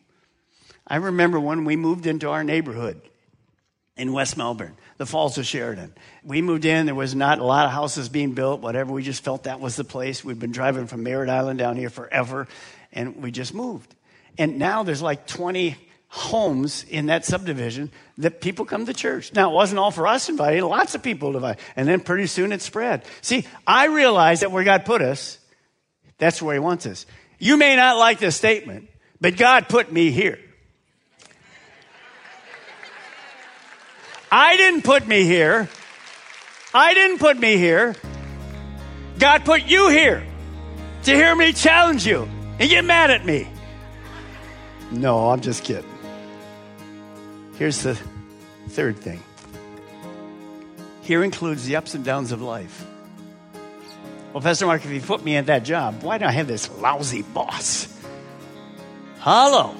I 0.87 0.97
remember 0.97 1.39
when 1.39 1.65
we 1.65 1.75
moved 1.75 2.07
into 2.07 2.29
our 2.29 2.43
neighborhood 2.43 3.01
in 3.97 4.13
West 4.13 4.37
Melbourne, 4.37 4.75
the 4.97 5.05
Falls 5.05 5.37
of 5.37 5.45
Sheridan. 5.45 5.93
We 6.23 6.41
moved 6.41 6.65
in, 6.65 6.85
there 6.85 6.95
was 6.95 7.15
not 7.15 7.39
a 7.39 7.43
lot 7.43 7.65
of 7.65 7.71
houses 7.71 8.09
being 8.09 8.33
built, 8.33 8.61
whatever. 8.61 8.93
We 8.93 9.03
just 9.03 9.23
felt 9.23 9.43
that 9.43 9.59
was 9.59 9.75
the 9.75 9.83
place. 9.83 10.23
We'd 10.23 10.39
been 10.39 10.51
driving 10.51 10.87
from 10.87 11.03
Merritt 11.03 11.29
Island 11.29 11.59
down 11.59 11.75
here 11.75 11.89
forever 11.89 12.47
and 12.93 13.21
we 13.21 13.31
just 13.31 13.53
moved. 13.53 13.93
And 14.37 14.59
now 14.59 14.83
there's 14.83 15.01
like 15.01 15.27
20 15.27 15.75
homes 16.09 16.85
in 16.89 17.07
that 17.07 17.25
subdivision 17.25 17.91
that 18.17 18.39
people 18.39 18.65
come 18.65 18.85
to 18.85 18.93
church. 18.93 19.33
Now, 19.33 19.51
it 19.51 19.53
wasn't 19.53 19.79
all 19.79 19.91
for 19.91 20.07
us 20.07 20.29
invited, 20.29 20.63
lots 20.63 20.95
of 20.95 21.03
people 21.03 21.35
invited. 21.35 21.61
And 21.75 21.87
then 21.87 21.99
pretty 21.99 22.27
soon 22.27 22.51
it 22.51 22.61
spread. 22.61 23.03
See, 23.21 23.45
I 23.65 23.87
realize 23.87 24.39
that 24.39 24.51
where 24.51 24.63
God 24.63 24.85
put 24.85 25.01
us, 25.01 25.37
that's 26.17 26.41
where 26.41 26.53
He 26.53 26.59
wants 26.59 26.85
us. 26.85 27.05
You 27.39 27.57
may 27.57 27.75
not 27.75 27.97
like 27.97 28.19
this 28.19 28.35
statement, 28.35 28.89
but 29.19 29.37
God 29.37 29.67
put 29.69 29.91
me 29.91 30.11
here. 30.11 30.39
I 34.31 34.57
didn't 34.57 34.83
put 34.83 35.07
me 35.07 35.23
here. 35.23 35.69
I 36.73 36.93
didn't 36.93 37.19
put 37.19 37.37
me 37.39 37.57
here. 37.57 37.95
God 39.19 39.45
put 39.45 39.63
you 39.65 39.89
here 39.89 40.23
to 41.03 41.15
hear 41.15 41.35
me 41.35 41.53
challenge 41.53 42.05
you 42.05 42.27
and 42.59 42.69
get 42.69 42.85
mad 42.85 43.09
at 43.11 43.25
me. 43.25 43.47
No, 44.91 45.29
I'm 45.29 45.41
just 45.41 45.63
kidding. 45.63 45.89
Here's 47.57 47.81
the 47.81 47.95
third 48.69 48.97
thing 48.97 49.23
here 51.01 51.23
includes 51.23 51.65
the 51.65 51.77
ups 51.77 51.95
and 51.95 52.03
downs 52.03 52.33
of 52.33 52.41
life. 52.41 52.85
Well, 54.33 54.41
Pastor 54.41 54.65
Mark, 54.65 54.83
if 54.83 54.91
you 54.91 54.99
put 54.99 55.23
me 55.23 55.37
in 55.37 55.45
that 55.45 55.63
job, 55.63 56.03
why 56.03 56.17
do 56.17 56.25
I 56.25 56.31
have 56.31 56.47
this 56.47 56.69
lousy 56.79 57.21
boss? 57.21 57.87
Hello. 59.19 59.73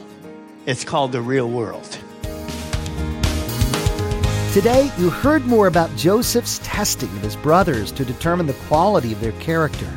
It's 0.65 0.85
called 0.85 1.11
the 1.11 1.21
real 1.21 1.49
world. 1.49 1.97
Today, 4.53 4.89
you 4.97 5.09
heard 5.09 5.45
more 5.45 5.67
about 5.67 5.95
Joseph's 5.97 6.59
testing 6.63 7.09
of 7.09 7.21
his 7.21 7.35
brothers 7.35 7.91
to 7.91 8.05
determine 8.05 8.47
the 8.47 8.53
quality 8.53 9.11
of 9.11 9.19
their 9.19 9.33
character. 9.33 9.87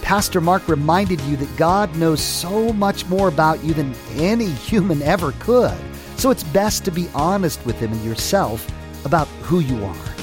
Pastor 0.00 0.40
Mark 0.40 0.66
reminded 0.66 1.20
you 1.20 1.36
that 1.36 1.56
God 1.56 1.94
knows 1.94 2.20
so 2.20 2.72
much 2.72 3.06
more 3.06 3.28
about 3.28 3.62
you 3.62 3.74
than 3.74 3.94
any 4.16 4.48
human 4.48 5.02
ever 5.02 5.32
could. 5.32 5.76
So 6.16 6.30
it's 6.30 6.42
best 6.42 6.84
to 6.86 6.90
be 6.90 7.08
honest 7.14 7.64
with 7.66 7.78
Him 7.78 7.92
and 7.92 8.02
yourself 8.02 8.66
about 9.04 9.28
who 9.42 9.60
you 9.60 9.84
are. 9.84 10.14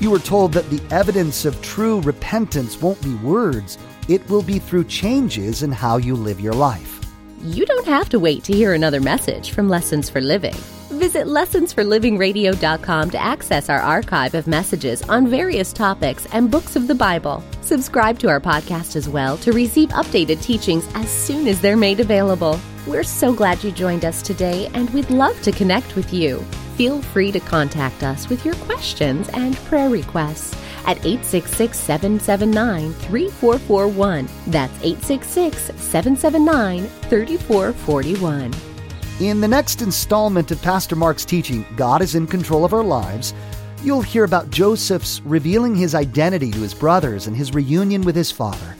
You 0.00 0.12
were 0.12 0.18
told 0.20 0.52
that 0.52 0.70
the 0.70 0.80
evidence 0.94 1.44
of 1.44 1.60
true 1.60 2.00
repentance 2.02 2.80
won't 2.80 3.02
be 3.02 3.14
words, 3.16 3.76
it 4.08 4.26
will 4.30 4.42
be 4.42 4.60
through 4.60 4.84
changes 4.84 5.62
in 5.62 5.72
how 5.72 5.96
you 5.96 6.14
live 6.14 6.40
your 6.40 6.54
life. 6.54 7.00
You 7.42 7.66
don't 7.66 7.86
have 7.86 8.08
to 8.10 8.20
wait 8.20 8.44
to 8.44 8.52
hear 8.54 8.72
another 8.72 9.00
message 9.00 9.50
from 9.50 9.68
Lessons 9.68 10.08
for 10.08 10.20
Living. 10.20 10.56
Visit 10.90 11.26
lessonsforlivingradio.com 11.26 13.10
to 13.10 13.18
access 13.18 13.68
our 13.68 13.80
archive 13.80 14.34
of 14.34 14.46
messages 14.46 15.02
on 15.02 15.26
various 15.26 15.72
topics 15.72 16.26
and 16.32 16.50
books 16.50 16.76
of 16.76 16.86
the 16.86 16.94
Bible. 16.94 17.42
Subscribe 17.60 18.18
to 18.20 18.28
our 18.28 18.40
podcast 18.40 18.94
as 18.94 19.08
well 19.08 19.36
to 19.38 19.52
receive 19.52 19.88
updated 19.90 20.40
teachings 20.42 20.88
as 20.94 21.10
soon 21.10 21.48
as 21.48 21.60
they're 21.60 21.76
made 21.76 22.00
available. 22.00 22.60
We're 22.86 23.02
so 23.02 23.32
glad 23.32 23.64
you 23.64 23.72
joined 23.72 24.04
us 24.04 24.22
today 24.22 24.70
and 24.74 24.88
we'd 24.90 25.10
love 25.10 25.40
to 25.42 25.50
connect 25.50 25.96
with 25.96 26.14
you. 26.14 26.38
Feel 26.76 27.02
free 27.02 27.32
to 27.32 27.40
contact 27.40 28.02
us 28.02 28.28
with 28.28 28.44
your 28.44 28.54
questions 28.54 29.28
and 29.30 29.56
prayer 29.56 29.88
requests 29.88 30.54
at 30.86 30.98
866 31.04 31.78
779 31.78 32.92
3441. 32.92 34.28
That's 34.46 34.74
866 34.84 35.82
779 35.82 36.86
3441. 36.86 38.52
In 39.18 39.40
the 39.40 39.48
next 39.48 39.80
installment 39.80 40.50
of 40.50 40.60
Pastor 40.60 40.94
Mark's 40.94 41.24
teaching, 41.24 41.64
God 41.74 42.02
is 42.02 42.14
in 42.14 42.26
control 42.26 42.66
of 42.66 42.74
our 42.74 42.84
lives, 42.84 43.32
you'll 43.82 44.02
hear 44.02 44.24
about 44.24 44.50
Joseph's 44.50 45.22
revealing 45.22 45.74
his 45.74 45.94
identity 45.94 46.50
to 46.50 46.58
his 46.58 46.74
brothers 46.74 47.26
and 47.26 47.34
his 47.34 47.54
reunion 47.54 48.02
with 48.02 48.14
his 48.14 48.30
father. 48.30 48.76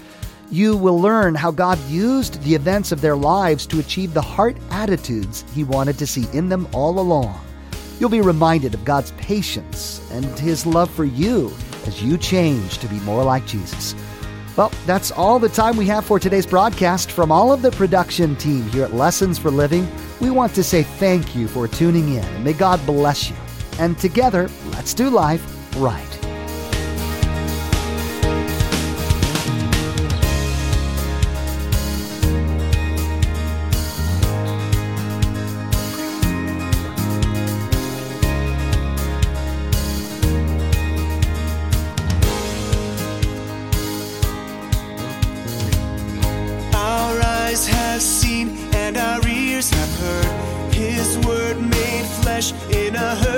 You 0.50 0.76
will 0.76 1.00
learn 1.00 1.34
how 1.34 1.52
God 1.52 1.78
used 1.88 2.42
the 2.42 2.54
events 2.54 2.92
of 2.92 3.00
their 3.00 3.16
lives 3.16 3.66
to 3.68 3.80
achieve 3.80 4.12
the 4.12 4.20
heart 4.20 4.58
attitudes 4.70 5.42
he 5.54 5.64
wanted 5.64 5.96
to 6.00 6.06
see 6.06 6.26
in 6.34 6.50
them 6.50 6.68
all 6.74 6.98
along. 6.98 7.40
You'll 7.98 8.10
be 8.10 8.20
reminded 8.20 8.74
of 8.74 8.84
God's 8.84 9.12
patience 9.12 10.06
and 10.12 10.26
his 10.38 10.66
love 10.66 10.90
for 10.90 11.06
you 11.06 11.50
as 11.86 12.02
you 12.02 12.18
change 12.18 12.76
to 12.78 12.88
be 12.88 13.00
more 13.00 13.24
like 13.24 13.46
Jesus. 13.46 13.94
Well, 14.56 14.72
that's 14.86 15.10
all 15.10 15.38
the 15.38 15.50
time 15.50 15.76
we 15.76 15.86
have 15.86 16.06
for 16.06 16.18
today's 16.18 16.46
broadcast. 16.46 17.12
From 17.12 17.30
all 17.30 17.52
of 17.52 17.60
the 17.60 17.70
production 17.72 18.36
team 18.36 18.62
here 18.70 18.84
at 18.84 18.94
Lessons 18.94 19.38
for 19.38 19.50
Living, 19.50 19.86
we 20.18 20.30
want 20.30 20.54
to 20.54 20.64
say 20.64 20.82
thank 20.82 21.36
you 21.36 21.46
for 21.46 21.68
tuning 21.68 22.08
in 22.14 22.24
and 22.24 22.44
may 22.44 22.54
God 22.54 22.84
bless 22.86 23.28
you. 23.28 23.36
And 23.78 23.98
together, 23.98 24.48
let's 24.70 24.94
do 24.94 25.10
life 25.10 25.44
right. 25.76 26.25
In 52.70 52.94
a 52.94 53.14
hurting 53.16 53.35